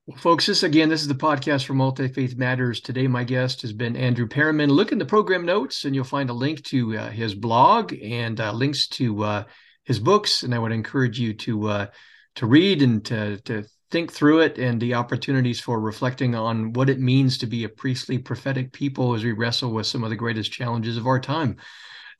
[0.07, 2.81] Well, folks, this again, this is the podcast for Multi Faith Matters.
[2.81, 4.69] Today, my guest has been Andrew Perriman.
[4.69, 8.39] Look in the program notes, and you'll find a link to uh, his blog and
[8.39, 9.45] uh, links to uh,
[9.85, 10.43] his books.
[10.43, 11.87] And I would encourage you to uh,
[12.35, 16.91] to read and to to think through it and the opportunities for reflecting on what
[16.91, 20.17] it means to be a priestly prophetic people as we wrestle with some of the
[20.17, 21.57] greatest challenges of our time.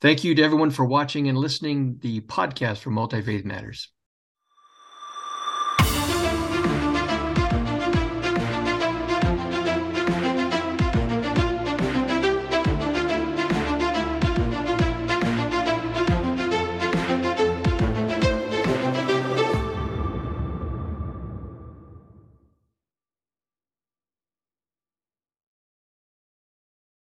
[0.01, 3.89] Thank you to everyone for watching and listening the podcast for Multi Faith Matters.